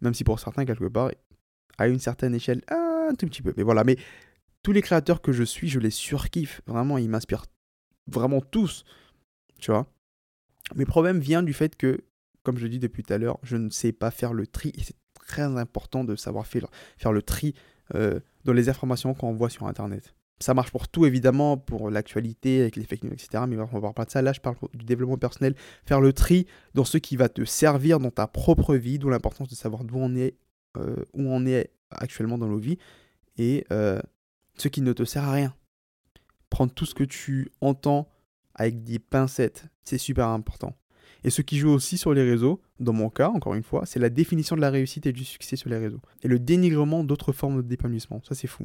Même 0.00 0.14
si 0.14 0.24
pour 0.24 0.40
certains, 0.40 0.64
quelque 0.64 0.86
part, 0.86 1.10
à 1.76 1.88
une 1.88 1.98
certaine 1.98 2.34
échelle, 2.34 2.62
un 2.68 3.14
tout 3.14 3.26
petit 3.26 3.42
peu. 3.42 3.52
Mais 3.58 3.62
voilà, 3.62 3.84
mais 3.84 3.98
tous 4.62 4.72
les 4.72 4.80
créateurs 4.80 5.20
que 5.20 5.32
je 5.32 5.42
suis, 5.42 5.68
je 5.68 5.80
les 5.80 5.90
surkiffe. 5.90 6.62
Vraiment, 6.66 6.96
ils 6.96 7.10
m'inspirent 7.10 7.44
vraiment 8.06 8.40
tous. 8.40 8.84
Tu 9.60 9.70
vois? 9.70 9.86
Mes 10.76 10.86
problèmes 10.86 11.18
viennent 11.18 11.44
du 11.44 11.52
fait 11.52 11.76
que, 11.76 12.00
comme 12.42 12.56
je 12.56 12.66
dis 12.66 12.78
depuis 12.78 13.02
tout 13.02 13.12
à 13.12 13.18
l'heure, 13.18 13.38
je 13.42 13.58
ne 13.58 13.68
sais 13.68 13.92
pas 13.92 14.10
faire 14.10 14.32
le 14.32 14.46
tri. 14.46 14.72
Et 14.78 14.82
c'est 14.82 14.96
très 15.12 15.42
important 15.42 16.04
de 16.04 16.16
savoir 16.16 16.46
faire, 16.46 16.68
faire 16.96 17.12
le 17.12 17.20
tri 17.20 17.54
euh, 17.94 18.20
dans 18.44 18.52
les 18.52 18.68
informations 18.68 19.14
qu'on 19.14 19.32
voit 19.32 19.50
sur 19.50 19.66
Internet. 19.66 20.14
Ça 20.38 20.52
marche 20.52 20.70
pour 20.70 20.88
tout, 20.88 21.06
évidemment, 21.06 21.56
pour 21.56 21.90
l'actualité, 21.90 22.60
avec 22.60 22.76
les 22.76 22.84
fake 22.84 23.04
news, 23.04 23.12
etc. 23.12 23.44
Mais 23.48 23.56
on 23.56 23.78
va 23.78 23.92
pas 23.92 24.04
de 24.04 24.10
ça. 24.10 24.20
Là, 24.20 24.32
je 24.34 24.40
parle 24.40 24.56
du 24.74 24.84
développement 24.84 25.16
personnel. 25.16 25.54
Faire 25.86 26.00
le 26.00 26.12
tri 26.12 26.46
dans 26.74 26.84
ce 26.84 26.98
qui 26.98 27.16
va 27.16 27.28
te 27.28 27.44
servir 27.44 28.00
dans 28.00 28.10
ta 28.10 28.26
propre 28.26 28.74
vie, 28.74 28.98
d'où 28.98 29.08
l'importance 29.08 29.48
de 29.48 29.54
savoir 29.54 29.84
d'où 29.84 29.96
on 29.96 30.14
est, 30.14 30.36
euh, 30.76 30.96
où 31.14 31.22
on 31.22 31.46
est 31.46 31.70
actuellement 31.90 32.36
dans 32.36 32.48
nos 32.48 32.58
vies, 32.58 32.76
et 33.38 33.64
euh, 33.72 34.00
ce 34.58 34.68
qui 34.68 34.82
ne 34.82 34.92
te 34.92 35.04
sert 35.04 35.24
à 35.24 35.32
rien. 35.32 35.54
Prendre 36.50 36.72
tout 36.72 36.84
ce 36.86 36.94
que 36.94 37.04
tu 37.04 37.50
entends 37.62 38.08
avec 38.54 38.82
des 38.84 38.98
pincettes, 38.98 39.66
c'est 39.82 39.98
super 39.98 40.28
important. 40.28 40.74
Et 41.26 41.30
ce 41.30 41.42
qui 41.42 41.58
joue 41.58 41.70
aussi 41.70 41.98
sur 41.98 42.14
les 42.14 42.22
réseaux, 42.22 42.60
dans 42.78 42.92
mon 42.92 43.10
cas, 43.10 43.30
encore 43.30 43.54
une 43.54 43.64
fois, 43.64 43.84
c'est 43.84 43.98
la 43.98 44.10
définition 44.10 44.54
de 44.54 44.60
la 44.60 44.70
réussite 44.70 45.06
et 45.06 45.12
du 45.12 45.24
succès 45.24 45.56
sur 45.56 45.68
les 45.68 45.76
réseaux. 45.76 46.00
Et 46.22 46.28
le 46.28 46.38
dénigrement 46.38 47.02
d'autres 47.02 47.32
formes 47.32 47.64
d'épanouissement. 47.64 48.22
Ça, 48.22 48.36
c'est 48.36 48.46
fou. 48.46 48.64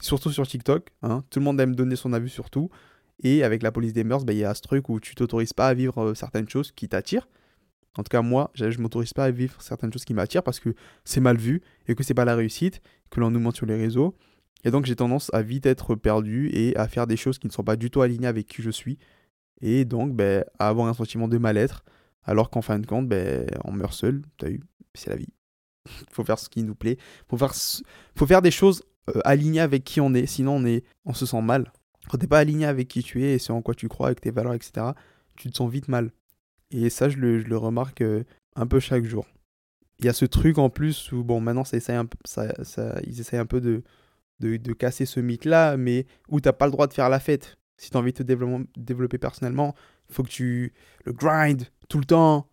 Surtout 0.00 0.30
sur 0.30 0.46
TikTok. 0.46 0.88
Hein. 1.02 1.22
Tout 1.28 1.38
le 1.38 1.44
monde 1.44 1.60
aime 1.60 1.76
donner 1.76 1.94
son 1.94 2.14
avis 2.14 2.30
sur 2.30 2.48
tout. 2.48 2.70
Et 3.22 3.44
avec 3.44 3.62
la 3.62 3.72
police 3.72 3.92
des 3.92 4.04
mœurs, 4.04 4.24
bah, 4.24 4.32
il 4.32 4.38
y 4.38 4.44
a 4.44 4.54
ce 4.54 4.62
truc 4.62 4.88
où 4.88 5.00
tu 5.00 5.14
t'autorises 5.14 5.52
pas 5.52 5.68
à 5.68 5.74
vivre 5.74 6.02
euh, 6.02 6.14
certaines 6.14 6.48
choses 6.48 6.72
qui 6.72 6.88
t'attirent. 6.88 7.28
En 7.98 8.02
tout 8.02 8.08
cas, 8.08 8.22
moi, 8.22 8.50
je 8.54 8.64
ne 8.64 8.78
m'autorise 8.78 9.12
pas 9.12 9.26
à 9.26 9.30
vivre 9.30 9.60
certaines 9.60 9.92
choses 9.92 10.06
qui 10.06 10.14
m'attirent 10.14 10.44
parce 10.44 10.60
que 10.60 10.74
c'est 11.04 11.20
mal 11.20 11.36
vu 11.36 11.60
et 11.88 11.94
que 11.94 12.02
c'est 12.02 12.14
pas 12.14 12.24
la 12.24 12.36
réussite, 12.36 12.80
que 13.10 13.20
l'on 13.20 13.30
nous 13.30 13.40
montre 13.40 13.58
sur 13.58 13.66
les 13.66 13.76
réseaux. 13.76 14.16
Et 14.64 14.70
donc, 14.70 14.86
j'ai 14.86 14.96
tendance 14.96 15.30
à 15.34 15.42
vite 15.42 15.66
être 15.66 15.94
perdu 15.94 16.48
et 16.54 16.74
à 16.78 16.88
faire 16.88 17.06
des 17.06 17.18
choses 17.18 17.38
qui 17.38 17.48
ne 17.48 17.52
sont 17.52 17.64
pas 17.64 17.76
du 17.76 17.90
tout 17.90 18.00
alignées 18.00 18.28
avec 18.28 18.46
qui 18.46 18.62
je 18.62 18.70
suis 18.70 18.96
et 19.60 19.84
donc 19.84 20.14
ben, 20.14 20.44
avoir 20.58 20.88
un 20.88 20.94
sentiment 20.94 21.28
de 21.28 21.38
mal-être, 21.38 21.84
alors 22.24 22.50
qu'en 22.50 22.62
fin 22.62 22.78
de 22.78 22.86
compte, 22.86 23.08
ben, 23.08 23.46
on 23.64 23.72
meurt 23.72 23.92
seul, 23.92 24.22
t'as 24.38 24.50
eu, 24.50 24.60
c'est 24.94 25.10
la 25.10 25.16
vie. 25.16 25.32
faut 26.10 26.24
faire 26.24 26.38
ce 26.38 26.48
qui 26.48 26.62
nous 26.62 26.74
plaît, 26.74 26.98
faut 27.28 27.36
faire, 27.36 27.54
faut 28.14 28.26
faire 28.26 28.42
des 28.42 28.50
choses 28.50 28.82
euh, 29.08 29.20
alignées 29.24 29.60
avec 29.60 29.84
qui 29.84 30.00
on 30.00 30.12
est, 30.14 30.26
sinon 30.26 30.56
on, 30.64 30.80
on 31.04 31.14
se 31.14 31.26
sent 31.26 31.42
mal. 31.42 31.72
Quand 32.08 32.18
t'es 32.18 32.26
pas 32.26 32.38
aligné 32.38 32.66
avec 32.66 32.88
qui 32.88 33.02
tu 33.02 33.24
es 33.24 33.34
et 33.34 33.38
ce 33.38 33.52
en 33.52 33.62
quoi 33.62 33.74
tu 33.74 33.88
crois, 33.88 34.08
avec 34.08 34.20
tes 34.20 34.30
valeurs, 34.30 34.54
etc., 34.54 34.88
tu 35.36 35.50
te 35.50 35.56
sens 35.56 35.70
vite 35.70 35.88
mal. 35.88 36.12
Et 36.70 36.90
ça, 36.90 37.08
je 37.08 37.16
le, 37.18 37.56
remarque 37.56 38.00
euh, 38.00 38.24
un 38.54 38.66
peu 38.66 38.80
chaque 38.80 39.04
jour. 39.04 39.26
Il 39.98 40.04
y 40.04 40.08
a 40.08 40.12
ce 40.12 40.24
truc 40.24 40.58
en 40.58 40.70
plus 40.70 41.12
où, 41.12 41.24
bon, 41.24 41.40
maintenant, 41.40 41.64
ça 41.64 41.78
un, 41.98 42.06
ça, 42.24 42.52
ça, 42.64 42.98
ils 43.06 43.20
essayent 43.20 43.38
un 43.38 43.46
peu 43.46 43.60
de, 43.60 43.82
de, 44.40 44.56
de 44.56 44.72
casser 44.72 45.06
ce 45.06 45.20
mythe-là, 45.20 45.76
mais 45.76 46.06
où 46.28 46.40
t'as 46.40 46.52
pas 46.52 46.66
le 46.66 46.72
droit 46.72 46.86
de 46.86 46.92
faire 46.92 47.08
la 47.08 47.20
fête. 47.20 47.56
Si 47.76 47.90
tu 47.90 47.96
as 47.96 48.00
envie 48.00 48.12
de 48.12 48.18
te 48.18 48.22
développer, 48.22 49.18
personnellement, 49.18 49.74
il 50.08 50.14
faut 50.14 50.22
que 50.22 50.28
tu 50.28 50.72
le 51.04 51.12
grind 51.12 51.64
tout 51.88 51.98
le 51.98 52.04
temps. 52.04 52.48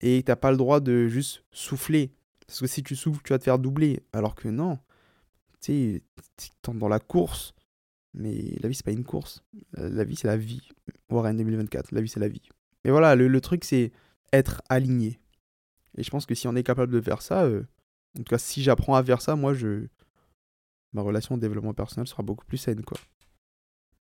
Et 0.00 0.22
tu 0.22 0.30
n'as 0.30 0.36
pas 0.36 0.50
le 0.50 0.56
droit 0.56 0.80
de 0.80 1.08
juste 1.08 1.44
souffler. 1.50 2.12
Parce 2.46 2.60
que 2.60 2.66
si 2.66 2.82
tu 2.82 2.96
souffles, 2.96 3.22
tu 3.24 3.32
vas 3.32 3.38
te 3.38 3.44
faire 3.44 3.58
doubler. 3.58 4.02
Alors 4.12 4.34
que 4.34 4.48
non. 4.48 4.78
Tu 5.60 6.02
sais, 6.38 6.52
dans 6.74 6.88
la 6.88 6.98
course. 6.98 7.54
Mais 8.14 8.56
la 8.60 8.68
vie, 8.68 8.74
c'est 8.74 8.84
pas 8.84 8.92
une 8.92 9.04
course. 9.04 9.42
La 9.72 10.04
vie, 10.04 10.16
c'est 10.16 10.28
la 10.28 10.36
vie. 10.36 10.68
Warren 11.10 11.36
2024. 11.36 11.92
La 11.92 12.00
vie, 12.00 12.08
c'est 12.08 12.20
la 12.20 12.28
vie. 12.28 12.48
Et 12.84 12.90
voilà, 12.90 13.14
le, 13.14 13.40
truc, 13.40 13.64
c'est 13.64 13.92
être 14.32 14.62
aligné. 14.68 15.18
Et 15.96 16.02
je 16.02 16.10
pense 16.10 16.26
que 16.26 16.34
si 16.34 16.46
on 16.46 16.54
est 16.56 16.62
capable 16.62 16.92
de 16.92 17.00
faire 17.00 17.22
ça, 17.22 17.44
euh, 17.44 17.64
en 18.18 18.22
tout 18.22 18.30
cas, 18.30 18.38
si 18.38 18.62
j'apprends 18.62 18.94
à 18.94 19.02
faire 19.02 19.20
ça, 19.20 19.36
moi, 19.36 19.54
je 19.54 19.86
ma 20.92 21.02
relation 21.02 21.34
au 21.34 21.38
développement 21.38 21.74
personnel 21.74 22.06
sera 22.06 22.22
beaucoup 22.22 22.46
plus 22.46 22.56
saine, 22.56 22.82
quoi 22.82 22.98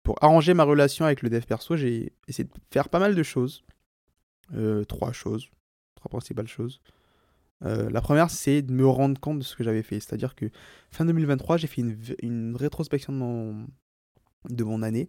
pour 0.06 0.24
arranger 0.24 0.54
ma 0.54 0.64
relation 0.64 1.04
avec 1.04 1.24
le 1.24 1.30
dev 1.30 1.42
perso, 1.42 1.76
j'ai 1.76 2.14
essayé 2.28 2.44
de 2.46 2.54
faire 2.72 2.90
pas 2.90 3.00
mal 3.00 3.16
de 3.16 3.24
choses. 3.24 3.64
Euh, 4.54 4.84
trois 4.86 5.12
choses, 5.12 5.50
trois 5.96 6.10
principales 6.10 6.48
choses. 6.48 6.80
Euh, 7.64 7.90
la 7.90 8.02
première, 8.02 8.30
c'est 8.30 8.62
de 8.62 8.72
me 8.72 8.88
rendre 8.88 9.20
compte 9.20 9.40
de 9.40 9.44
ce 9.44 9.56
que 9.56 9.64
j'avais 9.64 9.82
fait. 9.82 10.00
C'est-à-dire 10.00 10.36
que 10.36 10.46
fin 10.92 11.06
2023, 11.06 11.58
j'ai 11.58 11.66
fait 11.66 11.82
une, 12.22 12.56
rétrospection 12.56 13.66
de 14.48 14.64
mon 14.64 14.84
année 14.84 15.08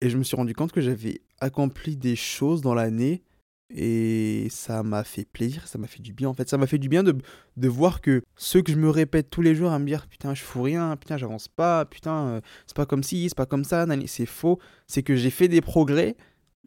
et 0.00 0.08
je 0.08 0.16
me 0.16 0.22
suis 0.22 0.36
rendu 0.36 0.54
compte 0.54 0.72
que 0.72 0.80
j'avais 0.80 1.20
accompli 1.40 1.98
des 1.98 2.16
choses 2.16 2.62
dans 2.62 2.74
l'année 2.74 3.22
et 3.70 4.48
ça 4.50 4.82
m'a 4.82 5.04
fait 5.04 5.26
plaisir, 5.26 5.66
ça 5.66 5.78
m'a 5.78 5.86
fait 5.86 6.00
du 6.00 6.14
bien 6.14 6.28
en 6.28 6.34
fait. 6.34 6.48
Ça 6.48 6.56
m'a 6.56 6.66
fait 6.66 6.78
du 6.78 6.88
bien 6.88 7.02
de, 7.02 7.14
de, 7.56 7.68
voir 7.68 8.00
que 8.00 8.22
ce 8.36 8.58
que 8.58 8.72
je 8.72 8.78
me 8.78 8.88
répète 8.88 9.28
tous 9.30 9.42
les 9.42 9.54
jours 9.54 9.70
à 9.72 9.78
me 9.78 9.86
dire 9.86 10.06
putain, 10.06 10.34
je 10.34 10.42
fous 10.42 10.62
rien, 10.62 10.96
putain, 10.96 11.18
j'avance 11.18 11.48
pas, 11.48 11.84
putain, 11.84 12.26
euh, 12.28 12.40
c'est 12.66 12.76
pas 12.76 12.86
comme 12.86 13.02
ci, 13.02 13.28
c'est 13.28 13.36
pas 13.36 13.46
comme 13.46 13.64
ça, 13.64 13.86
c'est 14.06 14.26
faux. 14.26 14.58
C'est 14.86 15.02
que 15.02 15.16
j'ai 15.16 15.30
fait 15.30 15.48
des 15.48 15.60
progrès, 15.60 16.16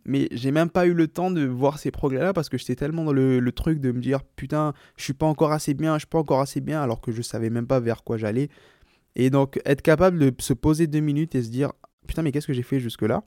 mais 0.05 0.27
j'ai 0.31 0.51
même 0.51 0.69
pas 0.69 0.85
eu 0.85 0.93
le 0.93 1.07
temps 1.07 1.31
de 1.31 1.43
voir 1.45 1.79
ces 1.79 1.89
progrès-là 1.89 2.33
parce 2.33 2.49
que 2.49 2.57
j'étais 2.57 2.75
tellement 2.75 3.03
dans 3.03 3.13
le, 3.13 3.39
le, 3.39 3.51
truc 3.51 3.79
de 3.79 3.91
me 3.91 3.99
dire 3.99 4.23
putain, 4.23 4.73
je 4.95 5.03
suis 5.03 5.13
pas 5.13 5.25
encore 5.25 5.51
assez 5.51 5.73
bien, 5.73 5.95
je 5.95 6.01
suis 6.01 6.07
pas 6.07 6.19
encore 6.19 6.41
assez 6.41 6.61
bien, 6.61 6.81
alors 6.83 7.01
que 7.01 7.11
je 7.11 7.23
savais 7.23 7.49
même 7.49 7.67
pas 7.67 7.79
vers 7.79 8.03
quoi 8.03 8.17
j'allais. 8.17 8.49
Et 9.15 9.29
donc, 9.29 9.59
être 9.65 9.81
capable 9.81 10.19
de 10.19 10.33
se 10.39 10.53
poser 10.53 10.87
deux 10.87 10.99
minutes 10.99 11.33
et 11.35 11.41
se 11.41 11.49
dire 11.49 11.73
putain, 12.07 12.21
mais 12.21 12.31
qu'est-ce 12.31 12.47
que 12.47 12.53
j'ai 12.53 12.63
fait 12.63 12.79
jusque-là? 12.79 13.23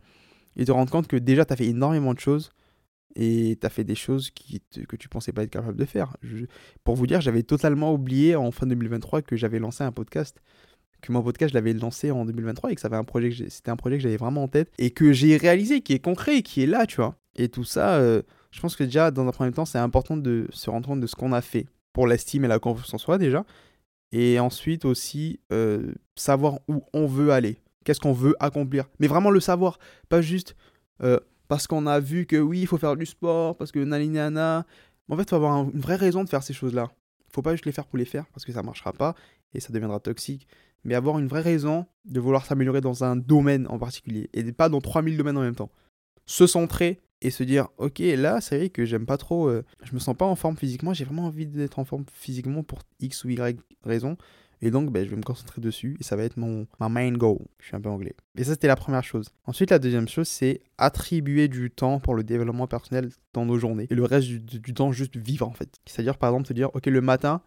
Et 0.57 0.65
te 0.65 0.71
rendre 0.71 0.93
compte 0.93 1.09
que 1.09 1.17
déjà, 1.17 1.45
t'as 1.45 1.57
fait 1.57 1.67
énormément 1.67 2.15
de 2.15 2.21
choses 2.21 2.51
et 3.17 3.57
tu 3.61 3.67
as 3.67 3.71
fait 3.71 3.85
des 3.85 3.95
choses 3.95 4.31
qui 4.31 4.63
que 4.89 4.97
tu 4.97 5.09
pensais 5.09 5.33
pas 5.33 5.43
être 5.43 5.51
capable 5.51 5.77
de 5.77 5.85
faire. 5.85 6.17
pour 6.83 6.97
vous 6.97 7.07
dire, 7.07 7.21
j'avais 7.21 7.43
totalement 7.43 7.93
oublié 7.93 8.37
en 8.37 8.51
fin 8.51 8.67
2023 8.67 9.23
que 9.23 9.37
j'avais 9.37 9.59
lancé 9.59 9.85
un 9.85 9.93
podcast. 9.93 10.41
Que 11.01 11.13
mon 11.13 11.23
podcast, 11.23 11.51
je 11.51 11.55
l'avais 11.55 11.75
lancé 11.75 12.11
en 12.11 12.25
2023 12.25 12.73
et 12.73 12.75
que 12.75 12.81
ça 12.81 12.89
un 12.91 13.05
projet 13.05 13.31
c'était 13.51 13.71
un 13.71 13.77
projet 13.77 13.97
que 13.97 14.03
j'avais 14.03 14.17
vraiment 14.17 14.45
en 14.45 14.49
tête 14.49 14.71
et 14.79 14.91
que 14.91 15.13
j'ai 15.13 15.37
réalisé, 15.37 15.83
qui 15.83 15.93
est 15.93 15.99
concret, 15.99 16.43
qui 16.43 16.63
est 16.63 16.67
là, 16.67 16.87
tu 16.87 16.97
vois. 16.97 17.17
Et 17.37 17.49
tout 17.49 17.65
ça, 17.65 17.97
euh, 17.97 18.23
je 18.53 18.61
pense 18.61 18.77
que 18.77 18.85
déjà, 18.85 19.11
dans 19.11 19.27
un 19.27 19.33
premier 19.33 19.53
temps, 19.53 19.65
c'est 19.65 19.79
important 19.79 20.17
de 20.17 20.47
se 20.51 20.71
rendre 20.71 20.89
compte 20.89 21.01
de 21.01 21.07
ce 21.07 21.15
qu'on 21.15 21.33
a 21.33 21.43
fait 21.43 21.67
pour 21.93 22.07
l'estime 22.07 22.45
et 22.45 22.49
la 22.49 22.59
confiance 22.59 22.95
en 22.95 22.99
soi, 22.99 23.19
déjà. 23.19 23.45
Et 24.13 24.39
ensuite 24.39 24.85
aussi, 24.85 25.41
euh, 25.53 25.93
savoir 26.15 26.61
où 26.69 26.85
on 26.93 27.07
veut 27.07 27.31
aller. 27.31 27.59
Qu'est-ce 27.85 28.01
qu'on 28.01 28.13
veut 28.13 28.37
accomplir. 28.41 28.89
Mais 28.99 29.09
vraiment 29.09 29.31
le 29.31 29.41
savoir. 29.41 29.79
Pas 30.09 30.23
juste. 30.23 30.57
Euh, 31.03 31.19
parce 31.49 31.67
qu'on 31.67 31.87
a 31.87 32.01
vu 32.01 32.27
que 32.27 32.37
oui, 32.37 32.61
il 32.61 32.67
faut 32.67 32.79
faire 32.79 32.97
du 32.97 33.07
sport, 33.07 33.57
parce 33.57 33.73
que 33.73 33.79
nana. 33.79 34.67
En 35.09 35.17
fait, 35.17 35.23
il 35.23 35.29
faut 35.29 35.37
avoir 35.37 35.65
une 35.65 35.81
vraie 35.81 35.97
raison 35.97 36.25
de 36.25 36.29
faire 36.29 36.43
ces 36.43 36.55
choses-là. 36.55 36.91
Il 37.29 37.35
faut 37.35 37.43
pas 37.43 37.53
juste 37.53 37.67
les 37.67 37.73
faire 37.73 37.87
pour 37.87 37.99
les 37.99 38.05
faire, 38.05 38.27
parce 38.33 38.45
que 38.45 38.53
ça 38.53 38.63
marchera 38.63 38.93
pas 38.93 39.15
et 39.53 39.61
ça 39.61 39.73
deviendra 39.73 40.01
toxique. 40.01 40.47
Mais 40.85 40.95
avoir 40.95 41.19
une 41.19 41.29
vraie 41.29 41.41
raison 41.41 41.87
de 42.05 42.21
vouloir 42.21 42.45
s'améliorer 42.45 42.81
dans 42.81 43.05
un 43.05 43.17
domaine 43.17 43.67
en 43.69 43.79
particulier, 43.79 44.29
et 44.33 44.53
pas 44.53 44.69
dans 44.69 44.81
3000 44.81 45.17
domaines 45.17 45.39
en 45.39 45.43
même 45.43 45.55
temps. 45.55 45.71
Se 46.27 46.47
centrer 46.47 47.01
et 47.25 47.31
se 47.31 47.43
dire, 47.43 47.69
ok, 47.79 47.99
là, 48.01 48.41
c'est 48.43 48.59
vrai 48.59 48.69
que 48.69 48.85
j'aime 48.85 49.07
pas 49.07 49.17
trop, 49.17 49.49
euh, 49.49 49.65
je 49.83 49.95
me 49.95 49.99
sens 49.99 50.15
pas 50.15 50.27
en 50.27 50.37
forme 50.37 50.57
physiquement, 50.59 50.93
j'ai 50.93 51.05
vraiment 51.05 51.25
envie 51.25 51.47
d'être 51.47 51.79
en 51.79 51.87
forme 51.87 52.05
physiquement 52.13 52.63
pour 52.63 52.81
X 53.01 53.25
ou 53.25 53.31
Y 53.31 53.59
raison. 53.83 54.17
Et 54.61 54.71
donc, 54.71 54.93
ben, 54.93 55.05
je 55.05 55.11
vais 55.11 55.17
me 55.17 55.23
concentrer 55.23 55.61
dessus 55.61 55.97
et 56.01 56.05
ça 56.05 56.17
va 56.17 56.23
être 56.23 56.37
mon 56.37 56.67
ma 56.79 56.89
main 56.89 57.11
goal. 57.13 57.39
Je 57.59 57.67
suis 57.67 57.77
un 57.77 57.81
peu 57.81 57.89
anglais. 57.89 58.15
Et 58.37 58.45
ça, 58.45 58.53
c'était 58.53 58.69
la 58.69 58.77
première 58.77 59.05
chose. 59.05 59.31
Ensuite, 59.47 59.71
la 59.71 59.79
deuxième 59.79 60.09
chose, 60.09 60.29
c'est 60.29 60.63
attribuer 60.79 61.49
du 61.49 61.71
temps 61.71 61.99
pour 61.99 62.15
le 62.15 62.25
développement 62.25 62.67
personnel 62.67 63.11
dans 63.33 63.45
nos 63.45 63.59
journées. 63.59 63.87
Et 63.91 63.95
le 63.95 64.05
reste 64.05 64.29
du, 64.29 64.75
temps, 64.75 64.93
juste 64.93 65.17
vivre 65.17 65.49
en 65.49 65.53
fait. 65.53 65.81
C'est-à-dire, 65.87 66.19
par 66.19 66.31
exemple, 66.31 66.47
se 66.47 66.53
dire, 66.53 66.71
ok, 66.75 66.87
le 66.87 67.01
matin, 67.01 67.41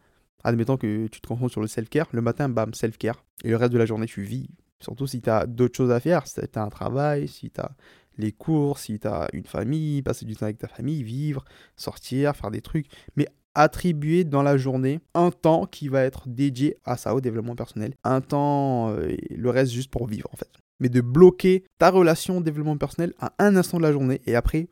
admettons 0.43 0.77
que 0.77 1.07
tu 1.07 1.21
te 1.21 1.27
concentres 1.27 1.51
sur 1.51 1.61
le 1.61 1.67
self-care, 1.67 2.07
le 2.11 2.21
matin, 2.21 2.49
bam, 2.49 2.73
self-care. 2.73 3.23
Et 3.43 3.49
le 3.49 3.57
reste 3.57 3.73
de 3.73 3.77
la 3.77 3.85
journée, 3.85 4.07
tu 4.07 4.21
vis. 4.21 4.49
Surtout 4.79 5.07
si 5.07 5.21
tu 5.21 5.29
as 5.29 5.47
d'autres 5.47 5.75
choses 5.75 5.91
à 5.91 5.99
faire, 5.99 6.27
si 6.27 6.35
tu 6.35 6.59
as 6.59 6.61
un 6.61 6.69
travail, 6.69 7.27
si 7.27 7.49
tu 7.49 7.61
as 7.61 7.71
les 8.17 8.31
cours, 8.31 8.79
si 8.79 8.99
tu 8.99 9.07
as 9.07 9.27
une 9.33 9.45
famille, 9.45 10.01
passer 10.01 10.25
du 10.25 10.35
temps 10.35 10.45
avec 10.45 10.57
ta 10.57 10.67
famille, 10.67 11.03
vivre, 11.03 11.43
sortir, 11.75 12.35
faire 12.35 12.51
des 12.51 12.61
trucs. 12.61 12.87
Mais 13.15 13.27
attribuer 13.55 14.23
dans 14.23 14.43
la 14.43 14.55
journée 14.55 14.99
un 15.15 15.31
temps 15.31 15.65
qui 15.65 15.87
va 15.87 16.03
être 16.03 16.27
dédié 16.27 16.77
à 16.85 16.95
ça, 16.95 17.15
au 17.15 17.21
développement 17.21 17.55
personnel. 17.55 17.95
Un 18.03 18.21
temps, 18.21 18.91
euh, 18.91 19.15
le 19.35 19.49
reste 19.49 19.71
juste 19.71 19.89
pour 19.89 20.07
vivre 20.07 20.29
en 20.31 20.37
fait. 20.37 20.51
Mais 20.79 20.89
de 20.89 21.01
bloquer 21.01 21.63
ta 21.79 21.89
relation 21.89 22.37
au 22.37 22.41
développement 22.41 22.77
personnel 22.77 23.13
à 23.19 23.33
un 23.39 23.55
instant 23.55 23.77
de 23.77 23.83
la 23.83 23.91
journée 23.91 24.21
et 24.27 24.35
après, 24.35 24.67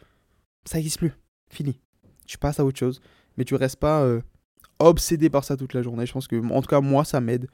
ça 0.65 0.77
n'existe 0.77 0.99
plus. 0.99 1.13
Fini. 1.49 1.79
Tu 2.27 2.37
passes 2.37 2.59
à 2.59 2.65
autre 2.65 2.77
chose. 2.77 3.01
Mais 3.37 3.43
tu 3.43 3.55
restes 3.55 3.77
pas 3.77 4.01
euh, 4.03 4.21
obsédé 4.79 5.29
par 5.29 5.43
ça 5.43 5.57
toute 5.57 5.73
la 5.73 5.81
journée. 5.81 6.05
Je 6.05 6.13
pense 6.13 6.27
que, 6.27 6.35
en 6.35 6.61
tout 6.61 6.67
cas, 6.67 6.81
moi, 6.81 7.05
ça 7.05 7.21
m'aide. 7.21 7.47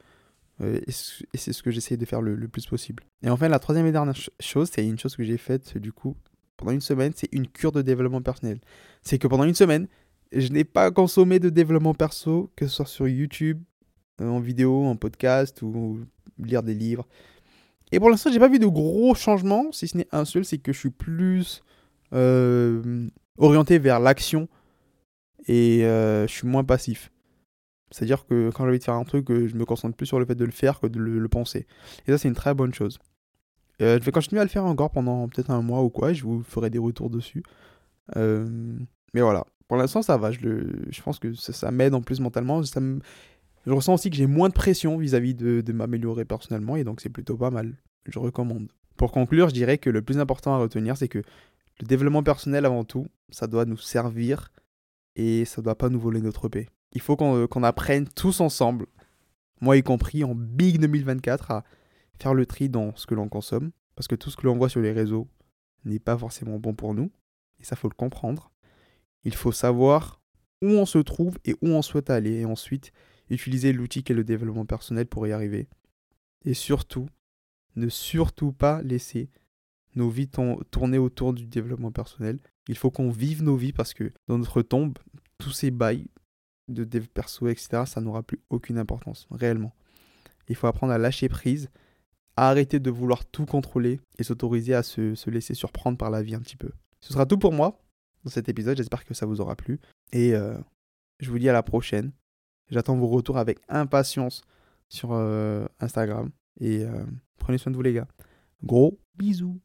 Euh, 0.60 0.80
et 0.86 0.92
c'est 1.38 1.52
ce 1.52 1.62
que 1.62 1.70
j'essaie 1.70 1.96
de 1.96 2.04
faire 2.04 2.20
le, 2.20 2.36
plus 2.48 2.66
possible. 2.66 3.02
Et 3.22 3.30
enfin, 3.30 3.48
la 3.48 3.58
troisième 3.58 3.86
et 3.86 3.92
dernière 3.92 4.16
chose, 4.40 4.70
c'est 4.72 4.86
une 4.86 4.98
chose 4.98 5.16
que 5.16 5.24
j'ai 5.24 5.38
faite 5.38 5.78
du 5.78 5.92
coup 5.92 6.16
pendant 6.56 6.72
une 6.72 6.80
semaine, 6.80 7.12
c'est 7.16 7.28
une 7.32 7.48
cure 7.48 7.72
de 7.72 7.82
développement 7.82 8.22
personnel. 8.22 8.60
C'est 9.02 9.18
que 9.18 9.26
pendant 9.26 9.44
une 9.44 9.54
semaine, 9.54 9.88
je 10.32 10.48
n'ai 10.52 10.64
pas 10.64 10.90
consommé 10.90 11.38
de 11.38 11.50
développement 11.50 11.94
perso, 11.94 12.52
que 12.54 12.66
ce 12.66 12.76
soit 12.76 12.86
sur 12.86 13.08
YouTube, 13.08 13.60
euh, 14.20 14.28
en 14.28 14.38
vidéo, 14.38 14.84
en 14.84 14.94
podcast 14.94 15.62
ou 15.62 16.00
lire 16.38 16.62
des 16.62 16.74
livres. 16.74 17.08
Et 17.90 17.98
pour 17.98 18.10
l'instant, 18.10 18.30
j'ai 18.30 18.38
pas 18.38 18.48
vu 18.48 18.58
de 18.58 18.66
gros 18.66 19.14
changements, 19.14 19.72
si 19.72 19.88
ce 19.88 19.96
n'est 19.96 20.08
un 20.12 20.24
seul, 20.24 20.44
c'est 20.44 20.58
que 20.58 20.72
je 20.72 20.78
suis 20.78 20.90
plus 20.90 21.62
euh, 22.14 23.08
orienté 23.38 23.78
vers 23.78 24.00
l'action 24.00 24.48
et 25.48 25.80
je 25.80 26.26
suis 26.28 26.46
moins 26.46 26.64
passif. 26.64 27.10
C'est-à-dire 27.92 28.26
que 28.26 28.50
quand 28.50 28.64
j'ai 28.64 28.70
envie 28.70 28.78
de 28.78 28.84
faire 28.84 28.94
un 28.94 29.04
truc, 29.04 29.28
je 29.28 29.54
me 29.54 29.64
concentre 29.64 29.96
plus 29.96 30.06
sur 30.06 30.18
le 30.18 30.24
fait 30.24 30.34
de 30.34 30.44
le 30.44 30.50
faire 30.50 30.80
que 30.80 30.86
de 30.86 30.98
le 30.98 31.28
penser. 31.28 31.66
Et 32.06 32.12
ça, 32.12 32.18
c'est 32.18 32.28
une 32.28 32.34
très 32.34 32.54
bonne 32.54 32.74
chose. 32.74 32.98
Euh, 33.82 33.98
je 33.98 34.04
vais 34.04 34.12
continuer 34.12 34.40
à 34.40 34.44
le 34.44 34.50
faire 34.50 34.64
encore 34.64 34.90
pendant 34.90 35.28
peut-être 35.28 35.50
un 35.50 35.62
mois 35.62 35.82
ou 35.82 35.90
quoi. 35.90 36.12
Je 36.12 36.22
vous 36.22 36.42
ferai 36.42 36.70
des 36.70 36.78
retours 36.78 37.10
dessus. 37.10 37.42
Euh, 38.16 38.76
mais 39.14 39.20
voilà. 39.20 39.44
Pour 39.68 39.76
l'instant, 39.76 40.02
ça 40.02 40.16
va. 40.16 40.30
Je, 40.30 41.02
pense 41.02 41.18
que 41.18 41.32
ça, 41.32 41.70
m'aide 41.70 41.94
en 41.94 42.02
plus 42.02 42.20
mentalement. 42.20 42.62
Je 42.62 43.72
ressens 43.72 43.94
aussi 43.94 44.10
que 44.10 44.16
j'ai 44.16 44.26
moins 44.26 44.48
de 44.48 44.54
pression 44.54 44.98
vis-à-vis 44.98 45.34
de, 45.34 45.72
m'améliorer 45.72 46.24
personnellement. 46.24 46.76
Et 46.76 46.84
donc, 46.84 47.00
c'est 47.00 47.08
plutôt 47.08 47.36
pas 47.36 47.50
mal. 47.50 47.74
Je 48.06 48.18
recommande. 48.18 48.68
Pour 48.96 49.10
conclure, 49.10 49.48
je 49.48 49.54
dirais 49.54 49.78
que 49.78 49.90
le 49.90 50.02
plus 50.02 50.18
important 50.18 50.54
à 50.54 50.58
retenir, 50.58 50.96
c'est 50.96 51.08
que 51.08 51.22
le 51.80 51.86
développement 51.86 52.22
personnel, 52.22 52.66
avant 52.66 52.84
tout, 52.84 53.06
ça 53.30 53.46
doit 53.46 53.64
nous 53.64 53.78
servir 53.78 54.52
et 55.16 55.44
ça 55.44 55.62
doit 55.62 55.76
pas 55.76 55.88
nous 55.88 55.98
voler 55.98 56.20
notre 56.20 56.48
paix. 56.48 56.68
Il 56.92 57.00
faut 57.00 57.16
qu'on 57.16 57.62
apprenne 57.62 58.06
tous 58.08 58.40
ensemble, 58.40 58.86
moi 59.60 59.76
y 59.76 59.82
compris 59.82 60.24
en 60.24 60.34
Big 60.34 60.78
2024, 60.78 61.50
à 61.50 61.64
faire 62.18 62.34
le 62.34 62.46
tri 62.46 62.68
dans 62.68 62.94
ce 62.96 63.06
que 63.06 63.14
l'on 63.14 63.28
consomme, 63.28 63.70
parce 63.94 64.08
que 64.08 64.14
tout 64.14 64.30
ce 64.30 64.36
que 64.36 64.46
l'on 64.46 64.56
voit 64.56 64.68
sur 64.68 64.80
les 64.80 64.92
réseaux 64.92 65.28
n'est 65.84 65.98
pas 65.98 66.16
forcément 66.18 66.58
bon 66.58 66.74
pour 66.74 66.94
nous, 66.94 67.10
et 67.60 67.64
ça 67.64 67.76
faut 67.76 67.88
le 67.88 67.94
comprendre. 67.94 68.52
Il 69.24 69.34
faut 69.34 69.52
savoir 69.52 70.20
où 70.60 70.68
on 70.68 70.86
se 70.86 70.98
trouve 70.98 71.38
et 71.44 71.54
où 71.62 71.68
on 71.68 71.82
souhaite 71.82 72.10
aller, 72.10 72.40
et 72.40 72.44
ensuite 72.44 72.92
utiliser 73.30 73.72
l'outil 73.72 74.04
qu'est 74.04 74.14
le 74.14 74.24
développement 74.24 74.66
personnel 74.66 75.06
pour 75.06 75.26
y 75.26 75.32
arriver. 75.32 75.68
Et 76.44 76.54
surtout, 76.54 77.08
ne 77.76 77.88
surtout 77.88 78.52
pas 78.52 78.82
laisser 78.82 79.30
nos 79.94 80.10
vies 80.10 80.28
tourner 80.70 80.98
autour 80.98 81.32
du 81.32 81.46
développement 81.46 81.92
personnel. 81.92 82.40
Il 82.68 82.76
faut 82.76 82.90
qu'on 82.90 83.10
vive 83.10 83.42
nos 83.42 83.56
vies 83.56 83.72
parce 83.72 83.94
que 83.94 84.12
dans 84.28 84.38
notre 84.38 84.60
tombe, 84.62 84.98
tous 85.38 85.52
ces 85.52 85.70
bails 85.70 86.08
de 86.68 86.84
dev 86.84 87.06
perso, 87.06 87.48
etc., 87.48 87.84
ça 87.86 88.00
n'aura 88.00 88.22
plus 88.22 88.40
aucune 88.50 88.78
importance, 88.78 89.26
réellement. 89.30 89.74
Il 90.48 90.56
faut 90.56 90.66
apprendre 90.66 90.92
à 90.92 90.98
lâcher 90.98 91.28
prise 91.28 91.70
arrêter 92.36 92.80
de 92.80 92.90
vouloir 92.90 93.24
tout 93.24 93.46
contrôler 93.46 94.00
et 94.18 94.22
s'autoriser 94.22 94.74
à 94.74 94.82
se, 94.82 95.30
laisser 95.30 95.54
surprendre 95.54 95.98
par 95.98 96.10
la 96.10 96.22
vie 96.22 96.34
un 96.34 96.40
petit 96.40 96.56
peu. 96.56 96.70
Ce 97.00 97.12
sera 97.12 97.26
tout 97.26 97.38
pour 97.38 97.52
moi 97.52 97.78
dans 98.24 98.30
cet 98.30 98.48
épisode, 98.48 98.76
j'espère 98.76 99.04
que 99.04 99.14
ça 99.14 99.26
vous 99.26 99.40
aura 99.40 99.56
plu. 99.56 99.80
Et 100.12 100.34
euh, 100.34 100.56
je 101.18 101.30
vous 101.30 101.38
dis 101.38 101.48
à 101.48 101.52
la 101.52 101.62
prochaine. 101.62 102.12
J'attends 102.70 102.96
vos 102.96 103.08
retours 103.08 103.36
avec 103.36 103.58
impatience 103.68 104.42
sur 104.88 105.10
euh, 105.12 105.66
Instagram. 105.80 106.30
Et 106.60 106.84
euh, 106.84 107.04
prenez 107.38 107.58
soin 107.58 107.72
de 107.72 107.76
vous 107.76 107.82
les 107.82 107.92
gars. 107.92 108.06
Gros 108.62 109.00
bisous 109.16 109.60